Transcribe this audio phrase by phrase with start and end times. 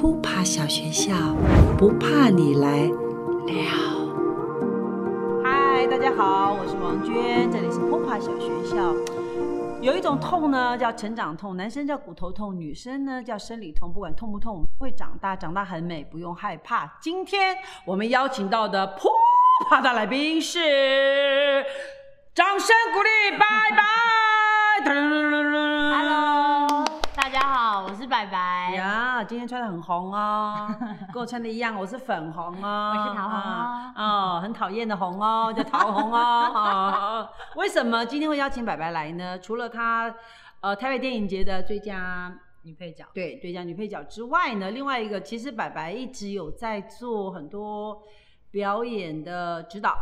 [0.00, 1.12] 扑爬小学校，
[1.76, 2.94] 不怕你来了。
[5.44, 8.94] 嗨，大家好，我是王娟，这里是扑爬小学校。
[9.82, 13.92] 有一种痛呢，叫成长痛，男生叫骨头痛，女生呢叫生理痛。
[13.92, 16.90] 不管痛不痛，我们会长大，长大很美，不用害怕。
[17.02, 17.54] 今天
[17.84, 19.10] 我们邀请到的扑
[19.68, 21.62] 爬的来宾是，
[22.34, 23.46] 掌声鼓励，拜
[23.76, 23.84] 拜。
[25.92, 26.86] Hello，
[27.22, 28.72] 大家好，我是白白。
[28.74, 30.74] 呀，今天穿的很红哦，
[31.12, 36.16] 跟我穿的一样，我是粉红哦，我是桃红哦哦，很讨厌的红哦，叫桃红哦。
[37.28, 39.38] 哦为什么今天会邀请白白来呢？
[39.38, 40.12] 除了他
[40.62, 48.02] 呃台北电影节的最佳女配角，对最佳女配角之外呢，另外一个其实白白一直有在做很多
[48.50, 49.94] 表演的指导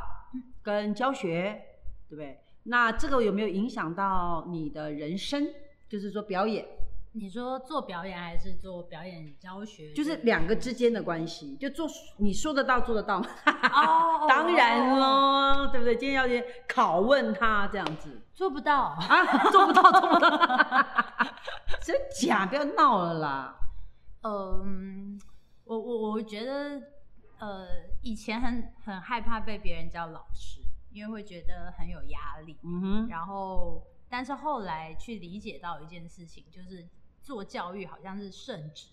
[0.62, 1.60] 跟教学，
[2.08, 2.38] 对不对？
[2.62, 5.48] 那这个有没有影响到你的人生？
[5.88, 6.64] 就是说表演。
[7.12, 9.92] 你说做表演还是做表演教学？
[9.92, 13.28] 就是两个之间的关系，就做你说得到做得到吗？
[13.72, 15.96] 哦， 当然哦，喽，对不对？
[15.96, 18.82] 今天要去拷问他这样子做不到。
[18.82, 20.28] 啊，做不到，做不到，
[21.82, 22.46] 真假？
[22.46, 23.58] 不要闹了啦！
[24.22, 25.18] 嗯，
[25.64, 26.80] 我我我觉得，
[27.38, 27.66] 呃，
[28.02, 30.60] 以前很很害怕被别人叫老师，
[30.92, 32.58] 因为会觉得很有压力。
[32.62, 36.86] 嗯哼，然后，但是后来去理解到一件事情，就是
[37.28, 38.86] 做教育好像是圣旨，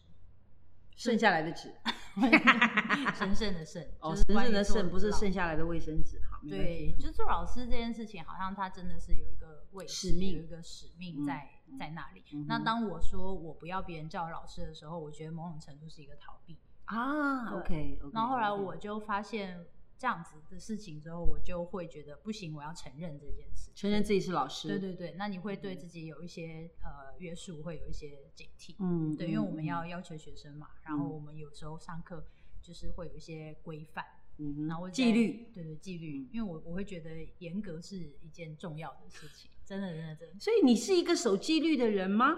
[0.97, 1.73] 剩下来的纸
[3.15, 12.23] 神圣的圣，哦，神圣的圣不是剩下来的卫生纸，好，对，系就做老师这件事情，好像他真的是有一个位使命有一个使命在、嗯在那里。
[12.33, 16.57] 嗯那当我说我不要别人叫我老师的时候，我觉得某种程度是一个逃避。
[16.85, 19.65] 啊对，OK，然后后来我就发现
[19.97, 23.71] 这样子的事情之后，我就会觉得不行，我要承认这件事。
[23.75, 28.75] 承认自己是老师，对对对，那你会对自己有一些呃约束，会有一些警惕。
[28.79, 32.25] 嗯，对，因为我们嗯要要求学生嘛，然后我们有时候上课
[32.61, 34.05] 就是会有一些规范。
[34.37, 40.39] 嗯哼然后我纪律，对对纪律，因为我我会觉得严格是一件重要的事情， 真的真的真的。
[40.39, 42.37] 所以你是一个守纪律的人吗？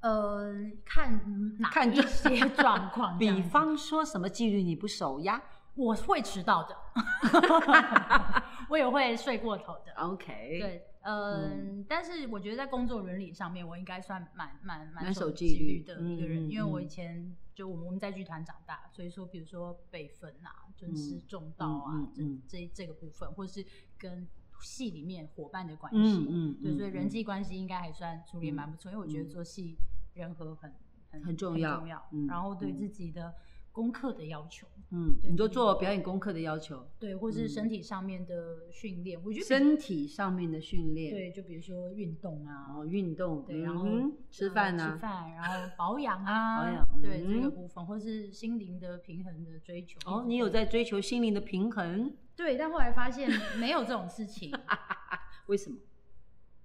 [0.00, 0.52] 呃，
[0.84, 5.40] 看哪一看这些状况 比方说什么纪律你不守呀
[5.74, 6.76] 我会迟到的，
[8.68, 9.92] 我也会睡过头的。
[9.96, 16.84] ？OK，，对，嗯，但是我觉得在工作伦理上面，我应该算蛮蛮蛮守守纪律律的一个人，因为我嗯。
[16.84, 22.08] 以前就我们我们在剧团长大，所以说比如说辈分啊、尊师嗯重道啊，
[22.48, 23.64] 这这这个部分，或是
[23.98, 24.26] 跟
[24.60, 29.30] 戏里面伙伴的关系，嗯嗯对，嗯所以人嗯际关系应该还算处理蛮不错，因为我觉得嗯。
[29.30, 29.76] 做戏
[30.14, 30.72] 人和很
[31.10, 32.76] 很很重要重要嗯，然后对嗯。
[32.78, 33.34] 自己的
[33.72, 49.98] 功课的要求，嗯，对你都做表演功课的要求，对，或是嗯身体上面的训练，我觉得身体上面的训练，，对，就比如说运动啊，哦，运动，对，然后嗯吃饭啊，啊吃，饭，然后保养啊， 保养对这个嗯部分，或是心灵的平衡的追求。
[50.04, 54.52] 哦，你有在追求心灵的平衡，对，但后来发现没有这种事情，
[55.48, 55.78] 为什么？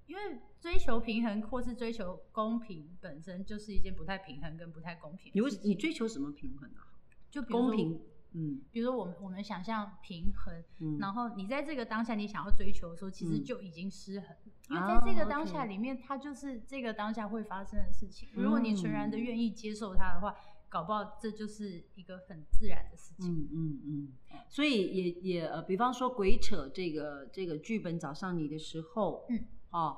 [0.08, 5.42] 因为追求平衡或是追求公平本身就是一件不太平衡跟不太公平你。
[5.64, 6.87] 你追求什么平衡啊？
[7.30, 8.02] 就比如说公平，
[8.34, 14.38] 嗯比如说我们我们想象平衡，嗯，然后你在这个当下你想要追求的时候，其实嗯就已经失衡了，
[14.70, 18.30] 因为哦在这个当下里面，它就是这个当下会发生的事情。
[18.34, 20.36] 如果你全然的嗯愿意接受它的话，
[20.70, 23.34] 搞不好这就是一个很自然的事情。
[23.34, 24.08] 嗯嗯嗯，
[24.50, 29.98] 所以也也呃，比方说鬼扯这个这个剧本找上你的时候，嗯，哦，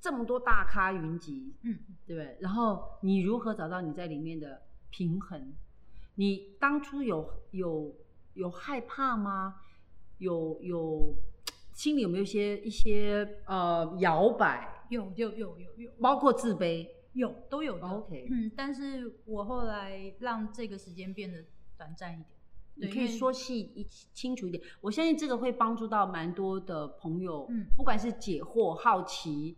[0.00, 2.38] 这么多大咖云集，嗯，对不对？
[2.40, 5.52] 然后你如何找到你在里面的平衡？
[6.16, 7.94] 你当初有有
[8.34, 9.54] 有害怕吗？
[10.18, 11.14] 有有
[11.72, 16.88] 心里有没有一些一些呃摇摆，有有有有有包括自卑？
[17.12, 17.86] 有都有的。
[17.86, 21.44] OK 嗯，但是我后来让这个时间变得
[21.76, 22.26] 短暂一点。
[22.78, 24.62] 你可以说细一清楚一点。
[24.82, 29.56] 我相信这个会帮助到蛮多的朋友，嗯不管是解惑、好奇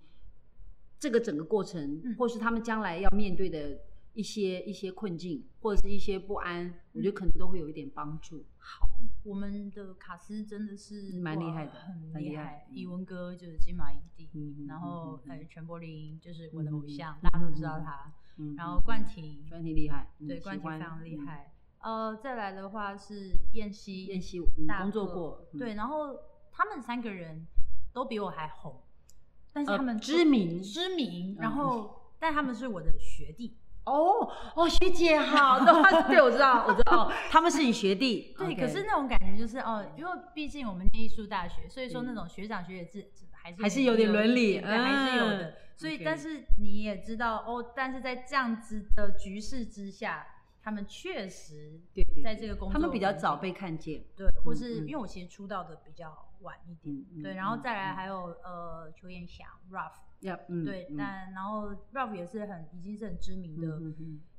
[1.00, 3.78] 这个整个过程，嗯或是他们将来要面对的
[4.18, 8.44] 一些一些困境，或者是一些不安，我觉得可能都会有一点帮助。
[8.59, 8.88] 好，
[9.22, 12.66] 我们的卡斯真的是蛮厉害的很很厉害厉害。
[12.68, 18.12] 嗯一文哥就是金马影帝，嗯然后呃陈柏霖就是我的偶像，嗯大家都知道他。
[18.38, 21.53] 嗯，然后冠廷，冠廷厉害，嗯对，冠廷非常厉嗯害。
[21.78, 26.18] 呃，再来的话是燕西，燕西嗯大工作过嗯对，然后
[26.50, 27.47] 他们三个人
[27.92, 28.82] 都比我还红，
[29.53, 33.56] 但是呃他们知名知名，嗯然后但他们是我的学弟，
[33.88, 45.38] 哦哦，学姐好，对对，我知道，我知道，哦 他们是你学弟，对，可是那种感觉就是哦，因为毕竟我们念艺术大学，所以说那嗯种学长学姐制还是还是有点伦理对，还是有嗯。
[45.38, 45.54] 的。
[45.76, 50.26] 所以但是你也知道哦，但是在这样子的局势之下，
[50.60, 57.94] 他们确实对对，在这个工作他们比较早被看见，对，或是嗯因为我其实出道的比较晚一点，对，然后嗯再来嗯。
[57.94, 60.97] 还有呃邱彦祥 Ruff，对，嗯。
[60.97, 63.66] 但然后 Ralph 也是很已经是很知名的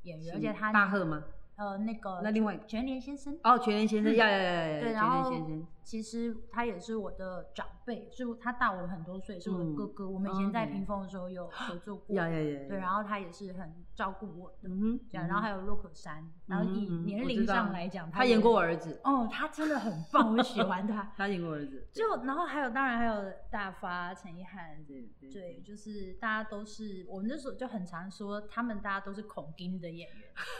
[0.03, 1.23] 演员，是而且他大赫吗？
[1.55, 4.15] 呃那个那另外全联先生，哦，全联先生，嗯。
[4.15, 10.07] 要要要要要，对，全然后联先生，其实他也是我的长辈，是他大我很多岁，是我的嗯哥哥。
[10.07, 21.11] 我们以前在嗯屏风的时候有 合作过，对，然后他也是很照顾我的，嗯哼，这样，然后还有洛可山，然后以年龄上来讲，他演过我儿子，哦，他真的很棒，我喜欢他。
[21.17, 24.85] 他演过我儿子，就然后还有当然还有大发、陈意涵，
[25.33, 30.17] 对就是大家都是我们那时候就很常说，他们大家都是孔金的演员，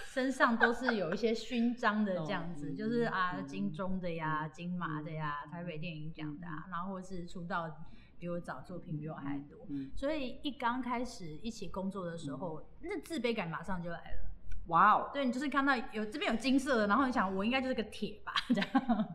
[0.08, 5.19] 身上都是有一些勋章的 这样子，哦就是啊嗯金钟的呀、嗯金马的呀、
[5.52, 7.70] 台北电影奖的啊，然后或是出道
[8.18, 14.30] 比我早，作品比我还多，嗯，所以一刚开始一起工作的时候，那自卑感马上就来了。
[14.68, 19.08] 哇哦，对你就是看到有这边有金色的，然后你想我应该就是个铁吧，这样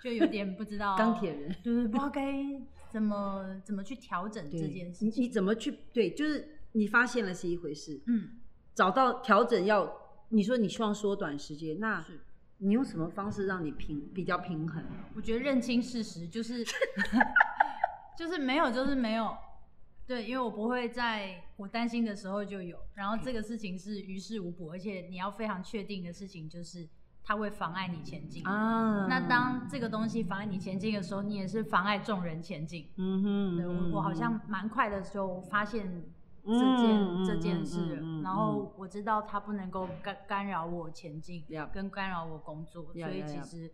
[0.00, 2.22] 就有点不知道钢铁人，对，不知道该
[2.92, 5.10] 怎么怎么去调整这件事情。
[5.10, 6.14] 你你怎么去对？
[6.14, 8.38] 就是你发现了是一回事，嗯，
[8.74, 9.92] 找到调整要，
[10.28, 12.20] 你说你希望缩短时间，那是，
[12.58, 14.82] 你用什么方式让你平比较平衡？
[15.14, 16.64] 我觉得认清事实就是
[18.18, 19.36] 就是没有就是没有。
[20.06, 26.88] 对，因为我不会在我担心的时候就有，然后这个事情是于事无补，而且你要非常确定的事情就是
[27.22, 28.42] 它会妨碍你前进。
[28.46, 32.88] 啊那当这个东西妨碍你前进的时候，你也是妨碍众人前进。
[32.96, 36.02] 嗯哼，对我，我好像蛮快的就发现
[36.48, 43.70] 这嗯件、嗯这件嗯事了，嗯嗯然后我知道他不能够干干扰我前进跟干扰我工作所以其实，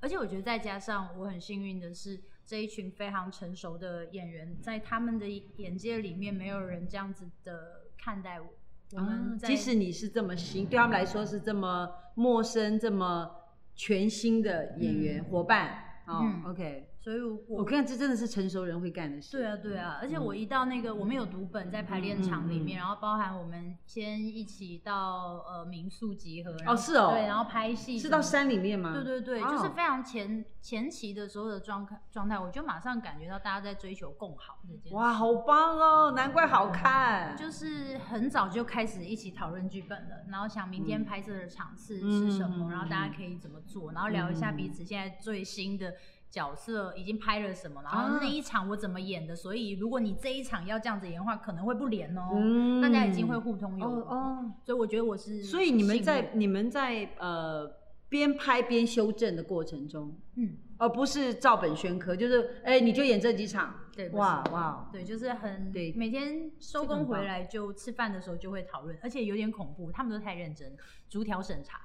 [0.00, 5.26] 而且我觉得再加上我很幸运的是，这一群非常成熟的演员，在他们的
[5.56, 8.48] 眼界里面，没有人这样子的看待我。
[8.92, 13.30] 我们啊在、即使你是这么新，对他们来说是这么陌生、这么
[13.74, 15.84] 全新的演员、嗯伙伴。
[16.06, 19.38] 哦、嗯 o k 所以我我看这真的是成熟人会干的事。
[19.38, 28.92] 对啊，对啊，而且我一到那个，我们有读本在排练场里面，然后包含我们先一起到呃民宿集合，哦是哦对，然后拍戏是到山里面吗？
[28.92, 34.94] 对对对，哦就是非常前前期的时候的状态状态，我就马上感觉到大家在追求共好这件事。
[34.94, 37.34] 哇，好棒哦，难怪好看。
[37.36, 45.94] 就是很早就开始一起讨论剧本了，然后想明天嗯拍摄的场次嗯是什么，嗯然后大家可以怎么做，然后聊一下彼此现在最新的
[46.30, 48.18] 角色已经拍了什么，然后啊。
[48.22, 52.80] 那一场我怎么演的，所以如果你这一场要这样子演的话，可能会不连哦，嗯。
[52.80, 54.06] 大家已经会互通有无，哦。
[54.08, 57.70] 哦，所以我觉得我是，所以你们在你们在呃
[58.08, 65.92] 边拍边修正的过程中，嗯，而不是照本宣科，就是哎你就演这几场，对，哇哇，对，就是很对。
[65.96, 70.76] 每天收工回来就吃饭的时候就会讨论，而且有点恐怖，他们都太认真，
[71.08, 71.80] 逐条审查。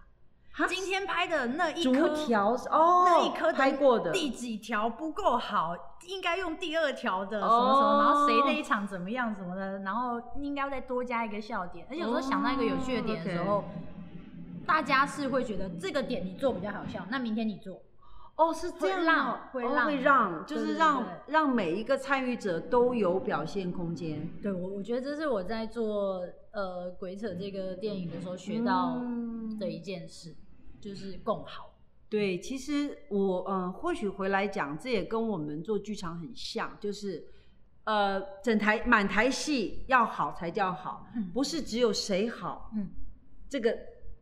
[0.56, 0.66] 哈？
[0.68, 4.12] 今天拍的那一逐颗条是哦，那一颗拍过的。
[4.14, 5.76] 第几条不够好，
[6.08, 11.86] 应该用第二条的什哦么什么，然后谁那一场怎么样什么的，然后应该要再多加一个笑点。
[11.90, 13.64] 而且有时候想到一个有趣的点的时候，哦
[14.66, 17.82] 大家是会觉得这个点你做比较好笑，那明天你做。
[18.38, 19.86] 哦，是这样会让会让。
[19.86, 26.22] 会让，就是让对让每一个参与者都有表现空间，对我，我觉得这是我在做
[26.52, 29.58] 呃《鬼扯》这个电影的时候学到嗯。
[29.58, 30.36] 的一件事，
[30.86, 31.74] 就是共好。
[32.08, 37.26] 对，其实我呃，或许回来讲，这也跟我们做剧场很像，就是
[37.84, 42.90] 呃，整台满台戏要好才叫好，嗯不是只有谁好，嗯，
[43.50, 43.76] 这个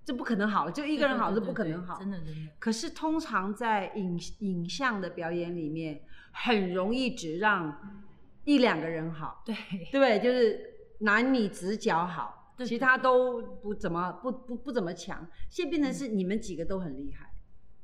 [0.05, 1.99] 这不可能好，就一个人好是不可能好。
[1.99, 2.51] 真的真的。
[2.57, 6.01] 可是通常在影影像的表演里面，
[6.31, 8.01] 很容易只让
[8.45, 9.55] 一两个人好，对，
[9.91, 10.19] 对？
[10.19, 10.59] 就是
[10.99, 15.27] 男女直角好，对其他都不怎么不不不怎么强。
[15.49, 17.29] 现在变成是你们几个都很厉害。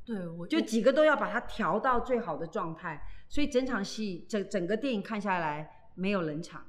[0.06, 6.66] 对我就几个都要把它调到最好的状态，所以整场戏整整个电影看下来没有冷场，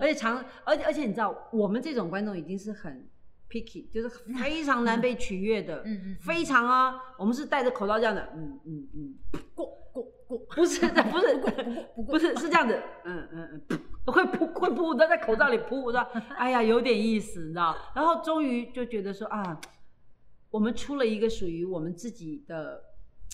[0.00, 3.06] 而且长，而且而且你知道，我们这种观众已经是很
[3.50, 4.08] picky，就是
[4.40, 9.14] 非常难被取悦的，嗯嗯嗯非常啊，我们是戴着口罩这样的，嗯嗯嗯，
[9.54, 11.36] 过过过，不是的，不是
[12.06, 13.78] 不是是这样子，嗯嗯嗯，噗
[14.10, 16.00] 会扑会扑的在口罩里噗的，
[16.36, 19.60] 哎呀有点意思，你知道，然后终于就觉得说啊，
[20.50, 22.82] 我们出了一个属于我们自己的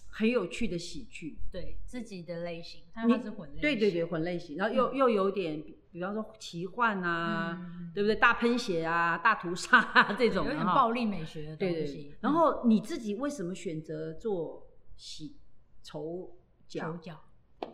[0.08, 3.60] 很有趣的喜剧，对自己的类型，它是混类型。
[3.60, 8.16] 对对对，混类型，然后又、又有点，比比方说奇幻啊，嗯对不对？
[8.16, 12.18] 大喷血啊，大屠杀、啊、这种有点暴力美学的东西对。。
[12.20, 14.66] 然后你自己为什么选择做
[14.96, 15.36] 喜
[15.82, 17.24] 丑角手脚，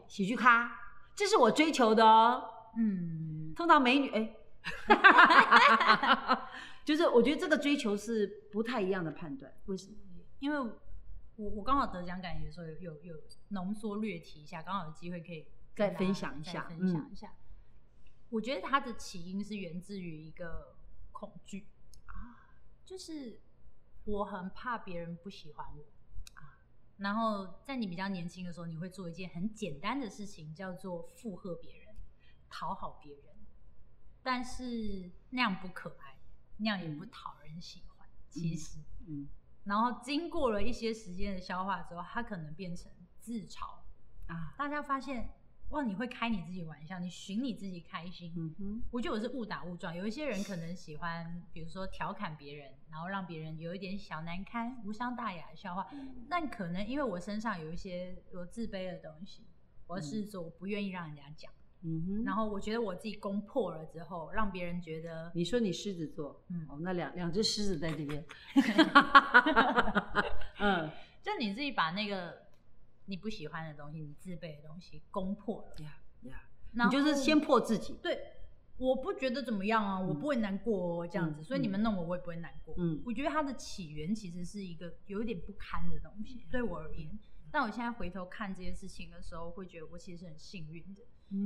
[0.06, 0.70] 喜剧咖？
[1.14, 2.42] 这是我追求的哦。
[2.76, 4.36] 嗯，通常美女哎，
[6.84, 9.96] 就是我觉得这个追求是不太一样的判断，为什么？
[10.38, 10.58] 因为
[11.36, 15.46] 我我刚好得奖感言的时候有有有浓缩略提一下，刚好有机会可以
[15.76, 17.32] 再分享一下，分享一下。
[18.30, 20.76] 我觉得它的起因是源自于一个
[21.10, 21.66] 恐惧。
[22.06, 22.46] 啊，
[22.84, 23.40] 就是
[24.04, 25.82] 我很怕别人不喜欢我。
[26.40, 26.56] 啊。
[26.98, 31.79] 然后在你比较年轻的时候，你会做一件很简单的事情，叫做附和别人、
[32.50, 33.24] 讨好别人，
[34.22, 36.18] 但是那样不可爱，
[36.58, 38.06] 那样也不讨人喜欢。
[38.28, 39.28] 其实，嗯。
[39.64, 42.90] 然后经过了一些时间的消化之后，他可能变成
[43.20, 43.78] 自嘲
[44.26, 44.54] 啊。
[44.58, 45.30] 大家发现。
[45.70, 48.34] 哇，你会开你自己玩笑，你寻你自己开心。
[48.36, 49.94] 嗯哼，我觉得我是误打误撞。
[49.94, 55.88] 有一些人可能喜欢，比如说调侃别人，然后让别人有一点小难堪、无伤大雅的笑话。
[56.28, 59.46] 但可能因为我身上有一些我自卑的东西，
[59.86, 61.52] 我是说我不愿意让人家讲。
[61.82, 65.30] 嗯哼，然后我觉得我自己攻破了之后，让别人觉得。
[65.34, 68.24] 你说你狮子座，嗯，哦，那两两只狮子在这边。
[70.60, 70.90] 嗯，
[71.22, 72.48] 就你自己把那个。
[73.06, 75.98] 你不喜欢的东西，你自卑的东西攻破了呀
[76.30, 76.42] 呀，
[76.74, 77.98] 你就是先破自己。
[78.00, 78.16] 对，
[78.76, 82.72] 我不觉得怎么样啊，我不会难过哦这样子，所以你们弄我，我也不会难过。
[82.78, 87.18] 嗯，我觉得它的起源其实是一个有一点不堪的东西，对我而言。
[87.52, 91.02] 但我现在回头看这件事情的时候，会觉得我其实是很幸运的，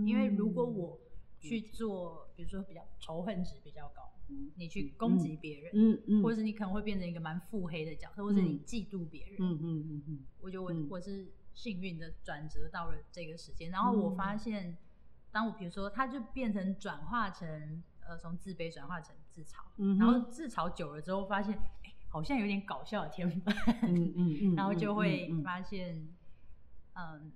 [0.06, 0.98] 因为如果我
[1.40, 4.12] 去做，比如说比较仇恨值比较高，
[4.56, 11.32] 你去攻击别人，嗯嗯，或者是你可能会变成一个蛮腹黑的角色，或者你嫉妒别人，嗯嗯嗯嗯，我觉得我我是。
[11.54, 14.76] 幸运的转折到了这个时间，然后我发现，
[15.30, 23.52] 当我比如说，它就变成转化成呃，从自卑转化成自嘲，然后自嘲久了之后，发现哎，好像有点搞笑的天分，
[23.82, 26.06] 嗯嗯 嗯，然后就会发现，
[26.94, 27.32] 嗯，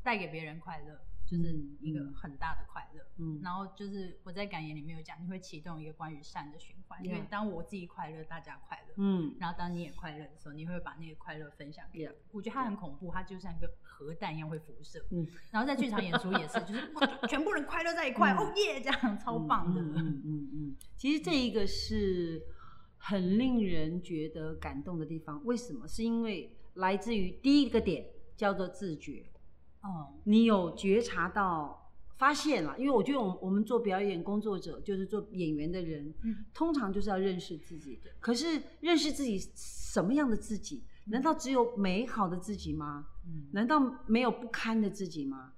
[0.00, 1.00] 带给别人快乐。
[1.26, 16.92] 就是一个很大的快乐，嗯，然后就是我在感言里面有讲，你会启动一个关于善的循环，因为当我自己快乐，大家快乐，嗯，然后当你也快乐的时候，你会把那个快乐分享给，我觉得它很恐怖，它就像一个核弹一样会辐射，嗯，然后在剧场演出也是， 就是
[17.26, 22.42] 全部人快乐在一块，哦耶，这样超棒的，嗯嗯嗯，其实这一个是
[23.06, 25.86] 很令人觉得感动的地方，为什么？
[25.86, 29.26] 是因为来自于第一个点叫做自觉。
[29.82, 32.74] 哦，你有觉察到、发现了？
[32.78, 38.00] 因为我觉得，我我们做表演工作者，就是做演员的人，嗯，通常就是要认识自己。
[38.20, 40.82] 可是，认识自己什么样的自己？
[41.08, 43.06] 难道只有美好的自己吗？
[43.26, 45.52] 嗯，难道没有不堪的自己吗？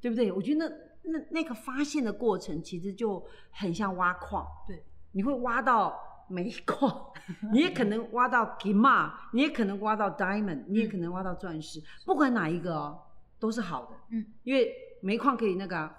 [0.00, 0.32] 对不对？
[0.32, 0.68] 我觉得
[1.02, 4.44] 那那那个发现的过程，其实就很像挖矿。
[4.66, 5.96] 对，你会挖到
[6.32, 7.12] 煤矿，
[7.52, 13.02] 你也可能挖到金马，你也可能挖到 diamond，你也可能挖到钻石，不管哪一个哦。
[13.42, 15.92] 都是好的，嗯，因为煤矿可以那个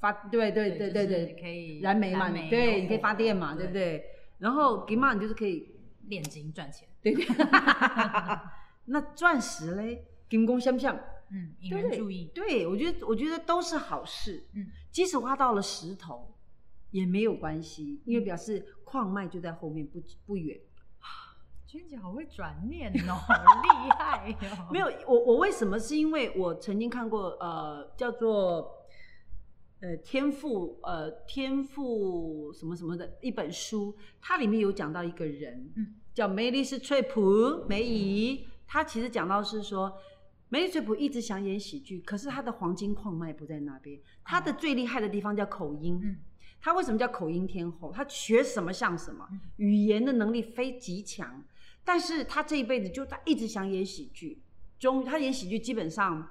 [0.00, 4.04] 发，对对对对对，可以燃煤嘛，对，你可以发电嘛，对不对？
[4.40, 5.76] 然后金嘛，你就是可以
[6.08, 7.24] 炼金赚钱，对对。
[8.86, 10.98] 那钻石嘞，金工像不像？
[11.30, 12.28] 嗯，引人注意。
[12.34, 16.34] 对，我觉得我觉得都是好事，嗯，即使挖到了石头
[16.92, 20.56] 也没有关系，因为表示矿脉就在后面不不远。
[21.66, 23.32] 娟姐好会转念哦，好
[23.62, 24.68] 厉害哦！
[24.70, 25.78] 没有我，我为什么？
[25.78, 28.70] 是因为我曾经看过呃，叫做
[29.80, 39.90] 呃天赋呃天赋什么什么的一本书，它里面有讲到一个人，嗯，叫梅丽斯翠普梅姨，她其实讲到是说，
[40.50, 46.18] 梅丽翠普一直想演喜剧，可是她的黄金矿脉不在那边，她的最厉害的地方叫口音，嗯，
[46.62, 47.90] 她为什么叫口音天后？
[47.92, 51.42] 他学什么像什么，语言的能力非极强。
[51.84, 54.40] 但是他这一辈子就他一直想演喜剧，
[54.78, 56.28] 终他演喜剧基本上，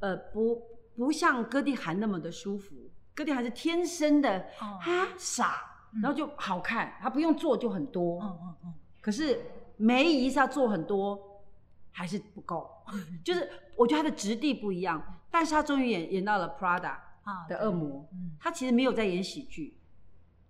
[0.00, 0.60] 呃不
[0.96, 2.74] 不像歌地涵那么的舒服，
[3.14, 8.74] 歌地涵是天生的啊傻，然后就好看，他不用做就很多，嗯嗯嗯。
[9.00, 9.40] 可是
[9.76, 11.44] 梅姨是要做很多，
[11.92, 12.68] 还是不够，
[13.22, 15.00] 就是我觉得他的质地不一样，
[15.30, 16.96] 但是他终于演演到了 Prada
[17.48, 19.76] 的恶魔，他其实没有在演喜剧。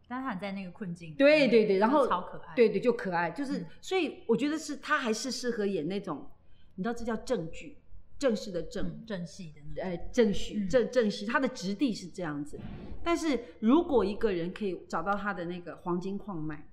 [0.09, 6.31] 但他很在那个困境，对对对，然后超可爱，对对就可爱，就是所以我觉得是他还是适合演那种，
[6.77, 7.79] 你知道这叫正剧，
[8.17, 12.57] 正式的正正戏的那呃正戏正正戏，他的质地是这样子。
[13.03, 16.69] 但是如果一个人可以找到他的那个黄金矿脉，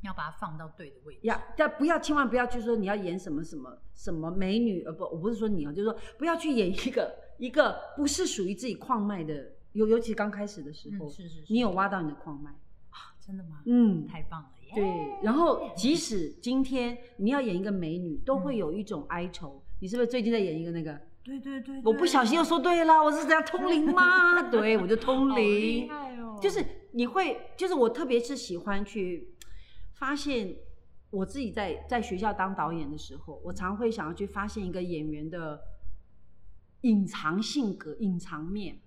[0.00, 9.52] 要把它放到对的位置，要但不要千万不要去说你要演什么什么什么美女，呃不，我不是说你啊，就是说不要去演一个一个不是属于自己矿脉的。
[9.72, 12.50] 尤尤其刚开始的时候，是是是，你有挖到你的矿脉
[12.90, 13.10] 啊？
[13.20, 13.60] 真的吗？
[13.66, 14.72] 嗯，太棒了耶！
[14.72, 19.60] 对，然后即使今天你要演一个美女，都会有一种哀愁。
[19.80, 20.96] 你是不是最近在演一个那个？
[21.24, 24.42] 对对对，我不小心又说对了，我是这样通灵吗？
[24.48, 25.44] 对，我就通灵。
[25.44, 26.38] 厉害哦！
[26.40, 29.34] 就是你会，就是我特别是喜欢去
[29.94, 30.54] 发现
[31.10, 35.60] 我自己在在学校当导演的时候，我常会想要去发现一个演员的
[36.84, 38.78] 隐藏性格、隐藏面。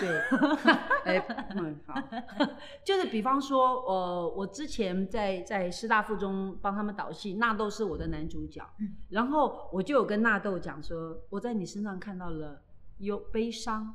[0.00, 0.18] 对，
[1.04, 1.18] 哎，
[1.54, 1.94] 嗯，好，
[2.84, 8.96] 就是比方说，呃，我之前在在师大附中帮他们导戏，纳豆是我的男主角，嗯。
[9.10, 12.62] 然后我就有跟纳豆讲说，我在你身上看到了
[12.98, 13.94] 忧悲伤，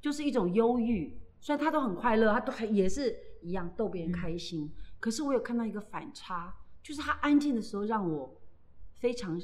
[0.00, 4.70] 就是一种忧郁，虽然他都很快乐，他都还也是一样逗别人开心，
[5.00, 8.40] 可是我有看到一个反差，就是他安静的时候让我
[9.00, 9.40] 非常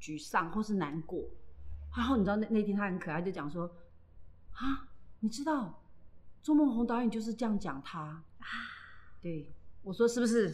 [0.00, 1.22] 沮丧或是难过，
[1.96, 3.64] 然后你知道那那天他很可爱，就讲说
[4.52, 4.84] 啊。
[5.20, 5.82] 你知道，
[6.44, 8.24] 周梦红导演就是这样讲他啊。
[9.20, 9.52] 对，
[9.82, 10.48] 我说是不是？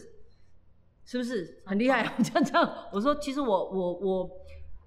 [1.04, 2.02] 是不是很厉害？
[2.22, 4.30] 这样这样，我说其实我我我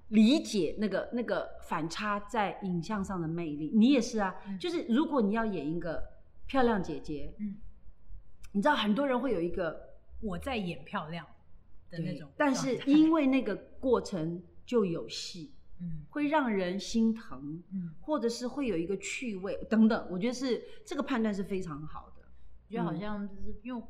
[0.08, 3.72] 理解那个那个反差在影像上的魅力。
[3.76, 6.04] 你也是啊，嗯就是如果你要演一个
[6.48, 7.58] 漂亮姐姐，嗯，
[8.54, 9.80] 你知道很多人会有一个
[10.22, 11.24] 我在演漂亮
[11.92, 15.54] 的那种，但是因为那个过程就有戏。
[15.80, 16.06] 嗯。
[16.10, 22.24] 会让人心疼，嗯，或者是会有一个趣味等等，我觉得是这个判断是非常好的。
[22.68, 23.84] 我觉得好像就是因为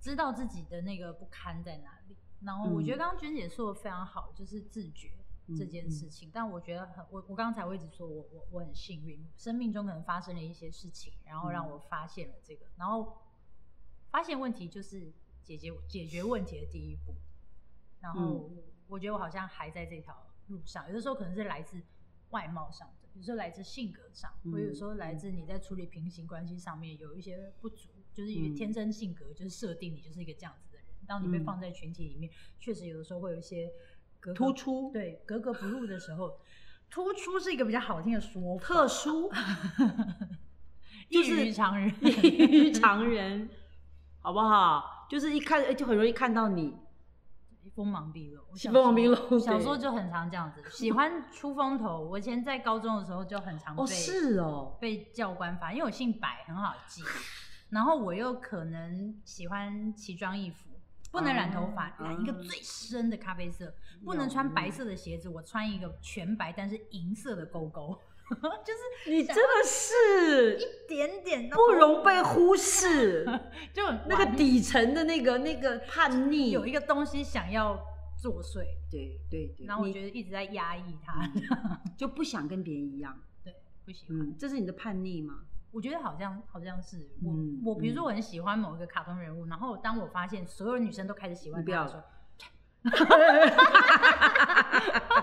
[0.00, 5.12] 知道自己的那个不堪在哪里，然后我觉得刚刚娟姐说的非常好，就是自觉
[5.58, 6.30] 这件事情。
[6.32, 13.18] 但我觉得很，我我刚才我一直说我我我很幸运，生命中可能发生了一些事情，然后让我发现了这个，然后
[14.10, 15.12] 发现问题就是
[15.44, 17.14] 解决解决问题的第一步。
[18.00, 18.50] 然后
[18.88, 20.16] 我觉得我好像还在这条
[20.48, 21.80] 路上，有的时候可能是来自
[22.30, 30.86] 外貌上的，有时候来自性格上，嗯或有时候来自你在处理平行关系上面有一些不足，就是因为嗯天生性格就是设定你就是一个这样子的人。
[31.06, 33.70] 当你被嗯放在群体里面，确实有的时候会有一些
[34.20, 36.38] 格格突出对格格不入的时候，
[36.88, 39.32] 突出是一个比较好听的说法，特殊，
[41.08, 43.48] 异就是于常人，异于常人，
[44.20, 45.06] 好不好？
[45.10, 46.76] 就是一看哎就很容易看到你，
[47.74, 52.00] 锋芒毕露，锋芒毕露对小时候就很常这样子，喜欢出风头。
[52.00, 57.02] 我以前在高中的时候就很常被、哦，是哦，被教官罚，因为我姓白，很好记。
[57.70, 60.68] 然后我又可能喜欢奇装异服，
[61.12, 63.72] 不能染头发，哦染一个最深的咖啡色，
[64.04, 67.96] 不能穿白色的鞋子，我穿一个全白但是银色的勾勾，
[68.64, 73.24] 就是你真的是一点点都不容被忽视，
[73.72, 77.78] 就那个底层的那个那个叛逆，有一个东西想要
[78.20, 81.30] 作祟，对对对，然后我觉得一直在压抑他，
[81.98, 84.18] 就不想跟别人一样，对，不喜欢。
[84.18, 85.40] 嗯，这是你的叛逆吗？
[85.72, 92.02] 我觉得好像好像是我、嗯我，比如说嗯我很喜欢某一个卡通人物，然后当我发现所有女生都开始喜欢你不要他的时候，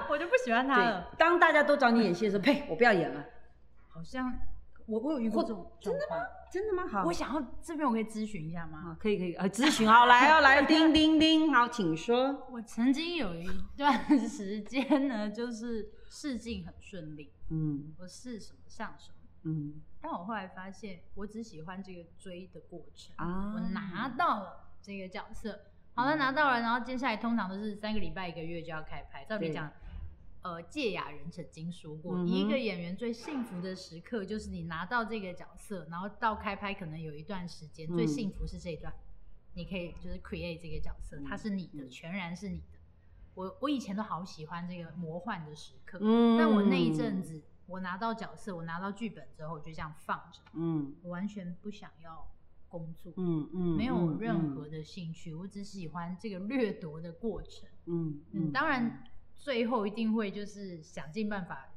[0.10, 1.12] 我就不喜欢他了。
[1.18, 3.26] 当大家都找你演戏的时候，呸，我不要演了。
[3.90, 4.32] 好像
[4.86, 6.18] 我我有遇过这种真的吗，
[6.52, 6.88] 真的吗？
[6.88, 8.80] 好，我想要这边我可以咨询一下吗？
[8.90, 12.48] 啊，可以可以，呃，咨询好， 来哦，来，叮叮叮，好，请说。
[12.52, 23.14] 我曾经有一段时间呢，就是试镜很顺利，嗯我试什么上什么，嗯但我后来发现，我只喜欢这个追的过程。
[23.18, 25.60] 啊我拿到了这个角色，
[25.98, 29.26] 好了，拿到了，然后接下来通常都是三个礼拜、一个月就要开拍。
[29.26, 29.54] 照理对。
[29.56, 29.72] 讲，
[30.44, 37.96] 呃，芥雅人曾经说过，嗯一个演员最幸福的时刻就是你拿到这个角色，然后到开拍可能有一段时间，嗯。
[37.96, 38.94] 最幸福是这一段，
[39.56, 41.90] 你可以就是 create 这个角色，嗯它是你的，嗯。
[41.90, 42.78] 全然是你的。
[43.34, 50.96] 我我以前都好喜欢这个魔幻的时刻，嗯但我那一阵，子，我拿到角色，我拿到剧本之后，我就这样放着，嗯。
[51.02, 52.28] 我完全不想要
[52.70, 57.68] 工作，嗯嗯，没有任嗯何的兴趣，我只喜欢这个掠夺的过程。
[57.86, 59.04] 嗯嗯，当然
[59.36, 61.74] 最后一定会就是想尽办法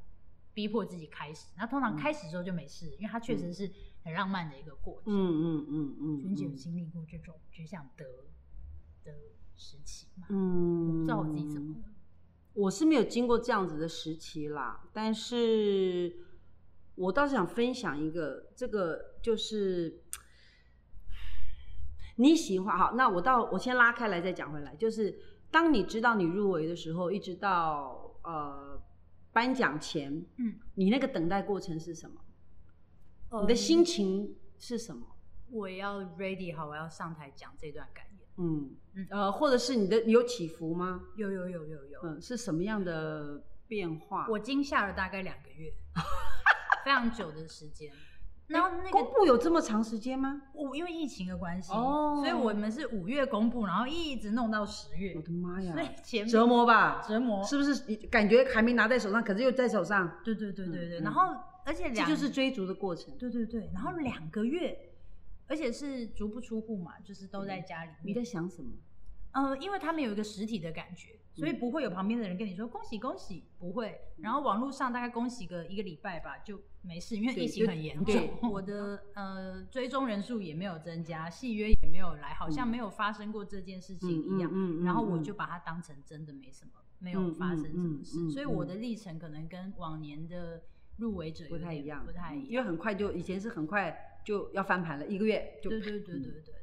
[0.53, 3.71] 逼迫自己开始，那通常嗯开始之后就没事，因为它确实是
[4.03, 5.13] 很浪漫的一个过程。
[5.13, 8.05] 嗯嗯嗯嗯，娟姐有经历过这种只想得
[9.03, 9.13] 的
[9.55, 10.27] 时期吗？
[10.29, 11.85] 嗯，我不知道我自己怎么了。
[12.53, 16.13] 我是没有经过这样子的时期啦，但是
[16.95, 20.03] 我倒是想分享一个，这个就是
[22.15, 25.17] 你喜欢好，那我到我先拉开来再讲回来，就是
[25.49, 28.81] 当你知道你入围的时候，一直到呃
[29.31, 32.21] 颁奖前，嗯，你那个等待过程是什么？
[33.29, 35.07] 呃你的心情是什么？
[35.49, 38.27] 我要 ready 好，我要上台讲这段感言。
[38.37, 41.01] 嗯嗯呃，或者是你的有起伏吗？
[41.15, 44.27] 有有有有有，嗯，是什么样的变化？
[44.29, 45.73] 我惊吓了大概两个月，
[46.85, 47.93] 非常久的时间。
[48.51, 50.41] 然后那个公个布有这么长时间吗？
[50.53, 55.81] 我因为疫情的关系，哦所以我们是五月公布，然后一直弄到十月我，的妈呀所！
[55.81, 57.83] 以前面折磨吧，折磨，是不是？
[57.87, 60.99] 你感觉还没拿在手上，可是又在手上，对对对对对。
[60.99, 61.21] 然后
[61.65, 63.15] 而且两这就是追逐的过程。
[63.17, 64.91] 对对对，然后两个月
[65.47, 68.15] 而且是足不出户嘛，就是都在家里你面。
[68.15, 68.71] 在想什么？
[69.33, 73.97] 呃，因为他们有一个实体的感觉，所以不会有旁边的人跟你说恭喜恭喜，不会。
[74.17, 78.29] 然后网络上大概恭喜个一个礼拜吧，就没事，因为疫情很严重。
[78.51, 84.49] 我的 呃追踪人数也没有增加，戏约也没有来，好像没有发生过这件事情一样。
[84.51, 90.63] 嗯嗯嗯然后我嗯就把它当成真的没什么，没有发生什么事，所以我的历程可能跟往年的
[90.97, 92.47] 入围者不太一样，不太一样。
[92.49, 96.55] 因为很快就以前是很快就要翻盘了，一个月就对对对对嗯对对。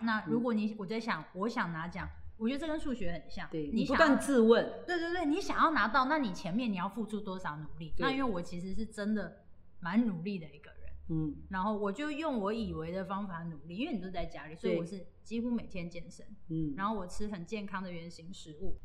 [0.00, 3.48] 那如果你我在想，我想拿奖，我觉得这跟数学很像。
[3.52, 7.94] 对你不断自问，对对对，你想要拿到，那你前面你要付出多少努力？
[7.98, 9.41] 那因为我其实是真的
[9.82, 18.78] 蛮努力的一个人，嗯，然后我就用我以为的方法努力，因为你都在家里，所以我是几乎每天健身，嗯，然后我吃很健康的原型食物，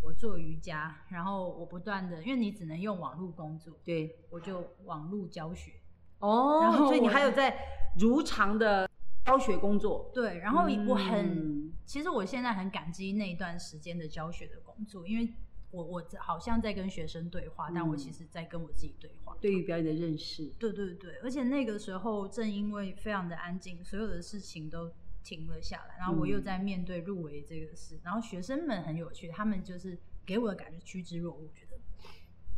[0.00, 5.72] 我做瑜伽，然后我不断的，因为你只能用网络工作，对，我就网络教学。
[6.20, 7.56] 哦，然后所以你还有在
[7.98, 8.88] 如常的
[9.24, 15.34] 教学工作，对，然后我很，嗯其实我现在很感激那一段时间的教学的工作，因为
[15.72, 17.98] 我我好像在跟学生对话，但我嗯。
[17.98, 19.36] 其实在跟我自己对话。
[19.40, 24.92] 对于表演的认识，对对对，而且那个时候正因为非常的安静，所有的事情都
[25.24, 26.44] 停了下来，然后我又嗯。
[26.44, 31.80] 在面对入围这个事，然后学生们很有趣，他们就是给我的感觉趋之若鹜，觉得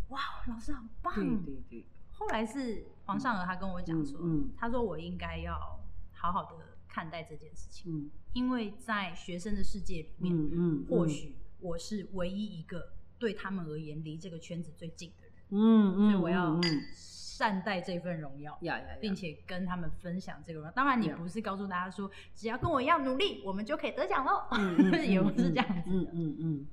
[0.08, 1.14] 哇，老师好棒。
[1.14, 1.54] 对。
[1.54, 4.20] 对对，后来是黄尚娥他跟我讲说，
[4.56, 5.78] 他说我应该要
[6.12, 8.10] 好好的看待这件事情，嗯。
[8.32, 16.82] 因为在学生的世界里面，嗯嗯，或许我是唯一一个对他们而言离这个圈子最近的人，嗯嗯，所以我要嗯嗯。
[16.94, 18.56] 善待这份荣耀。
[18.62, 18.96] 呀呀，呀。
[19.00, 20.70] 并且跟他们分享这个荣耀。
[20.72, 26.10] 当然，你不是告诉大家说，只要跟我一样努力，我们就可以得奖喽，嗯 嗯也不是这样子嗯的。
[26.12, 26.66] 嗯嗯。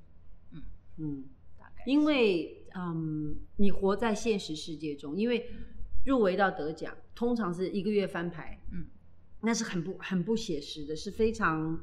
[0.51, 0.63] 嗯。
[0.97, 1.23] 嗯，
[1.57, 5.49] 大概因为嗯，你活在现实世界中，因为
[6.05, 8.85] 入围到得奖，通常是一个月翻牌，嗯，
[9.41, 11.79] 那是很不很不写实的，是非常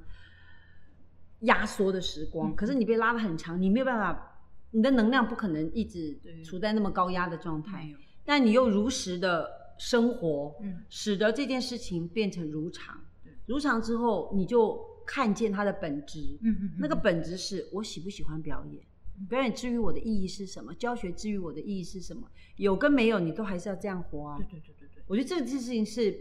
[1.41, 2.53] 压缩的时光。
[2.53, 4.28] 嗯可是你被拉的很长，你没有办法，
[4.71, 7.89] 你的能量不可能一直处在那么高压的状态，
[8.25, 13.01] 但你又如实的生活，嗯使得这件事情变成如常。
[13.47, 16.39] 如常之后，你就看见它的本质。
[16.43, 18.83] 嗯嗯，那个本质是我喜不喜欢表演，
[19.27, 20.75] 表演之于我的意义是什么？
[20.75, 22.29] 教学之于我的意义是什么？
[22.57, 24.45] 有跟没有，你都还是要这样活啊对。
[24.51, 26.15] 对对对对，我觉得这件事情是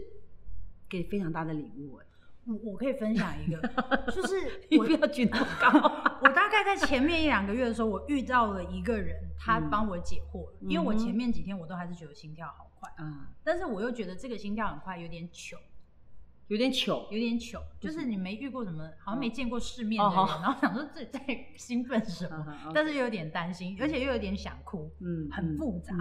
[0.88, 2.17] 给非常大的礼物哎，我
[2.62, 3.60] 我可以分享一个，
[4.10, 4.34] 就是
[4.70, 5.70] 你我不要举那么高。
[6.22, 15.56] 我大概在前面一两个月的时候，我遇到了一个人，他嗯帮我解惑了，因为我前面几天我都还是觉得心跳好快，嗯，但是我又觉得这个心跳很快有点糗，
[16.48, 17.06] 有点糗。
[17.10, 21.20] 有点糗，就是你没遇过什么，好像没见过世面的人，哦然后想说自己在
[21.56, 25.94] 兴奋什么，嗯但是又有点担心，而且又有点想哭，嗯很复杂。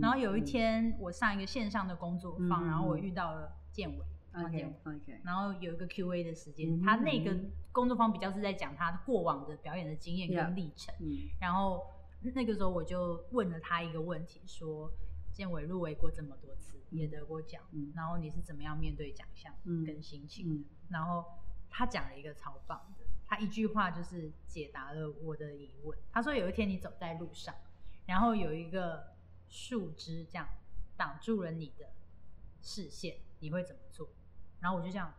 [0.00, 10.94] 然后有一天我上一个线上的工作坊，然后我嗯遇到了建伟，OK OK，然后有一个 Q&A 的时间，他那个嗯工作坊比较是在讲他过往的表演的经验跟历程。
[11.00, 11.28] 嗯。
[11.40, 11.86] 然后
[12.34, 14.90] 那个时候我就问了他一个问题，说
[15.32, 17.92] 建伟入围过这么多次，也得过奖，嗯。
[17.94, 19.84] 然后你是怎么样面对奖项嗯。
[19.84, 21.24] 跟心情然后
[21.70, 25.98] 他讲了一个超棒的，他一句话就是解答了我的疑问。
[26.12, 27.54] 他说有一天你走在路上，
[28.06, 29.14] 然后有一个
[29.48, 30.48] 树枝这样
[30.96, 31.92] 挡住了你的
[32.62, 34.08] 视线，你会怎么做？
[34.64, 35.12] 然后我就这样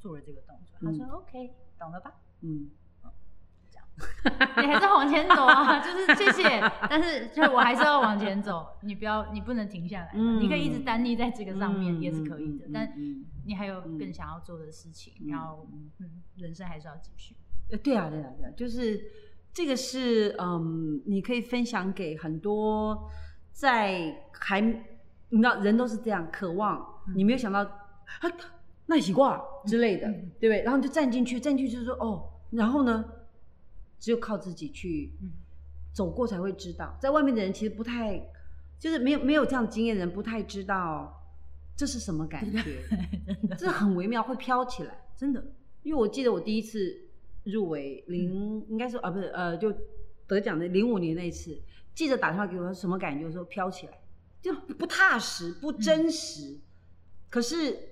[0.00, 0.74] 做了这个动作。
[0.80, 1.10] 他说、嗯。
[1.10, 2.14] OK，懂了吧？
[2.40, 2.70] 嗯，
[4.56, 13.26] 你还是往前走啊， 就是谢谢，但是就我还是要往前走，你不要，你不能停下来，嗯你可以一直单立在这个上面、嗯也是可以的，但嗯。
[13.44, 13.98] 你还有嗯。
[13.98, 15.68] 更想要做的事情，嗯然后
[16.36, 17.36] 人生还是要继续。
[17.70, 18.98] 呃，对啊，对啊，对啊，就是
[19.52, 23.10] 这个是嗯，你可以分享给很多
[23.52, 27.14] 在还你知道人都是这样渴望，嗯。
[27.16, 28.30] 你没有想到啊，
[28.90, 30.62] 那一起挂之类的，嗯对不对？
[30.62, 33.04] 然后你就站进去，站进去就是说哦，然后呢，
[33.98, 35.30] 只有靠自己去嗯
[35.92, 38.18] 走过才会知道，在外面的人其实不太，
[38.78, 41.22] 就是没有没有这样经验的人不太知道
[41.76, 42.82] 这是什么感觉，
[43.58, 44.94] 这很微妙，会飘起来。
[45.16, 45.44] 真的，
[45.82, 46.96] 因为我记得我第一次
[47.44, 49.70] 入围零，应该是啊不是呃就
[50.26, 51.60] 得奖的零五年那一次，
[51.94, 53.26] 记者打电话给我说什么感觉？
[53.26, 54.00] 我说飘起来，
[54.40, 56.58] 就不踏实不真实。
[57.28, 57.87] 可是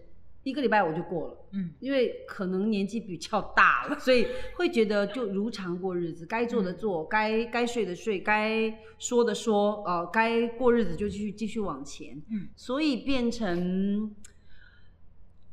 [0.46, 12.22] 一个礼拜我就过了，嗯因为可能年纪比较大了，所以会觉得就如常过日子，该做的做，该该睡的睡，该说的说，呃，该过日子就继续继续往前。
[12.30, 14.14] 嗯所以变成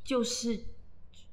[0.04, 0.60] 就是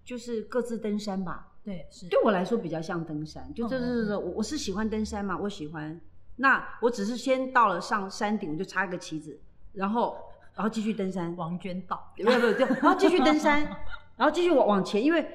[0.04, 1.54] 就是各自登山吧。
[1.64, 6.02] 对，是，对我来说比较像登山，就嗯这是是我我是喜欢登山嘛，我喜欢。
[6.38, 9.40] 那我只是先到了上山顶，我就插一个旗子，
[9.74, 10.18] 然后
[10.56, 13.64] 然后继续登山，王娟道，没有没有，对， 然后继续登山，
[14.18, 15.26] 然后继续往往前，因为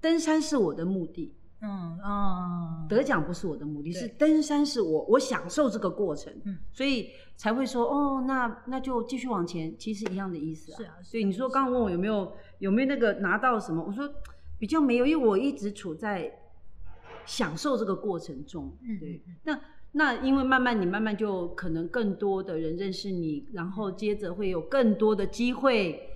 [0.00, 6.58] 登山是我的目的，嗯嗯，得奖不是我的目的，是登山是我我享受这个过程，嗯。
[6.72, 10.76] 所以才会说哦，那那就继续往前，其实一样的意思啊。
[10.76, 14.08] 是啊所以你说刚刚问我有没有有没有那个拿到什么，我说
[14.58, 16.32] 比较没有，因为我一直处在
[17.24, 18.76] 享受这个过程中。
[18.82, 19.22] 嗯对。
[19.44, 19.60] 那
[19.92, 26.08] 那因为慢慢你慢慢就可能更多的人认识你，然后嗯接着会有更多的机会，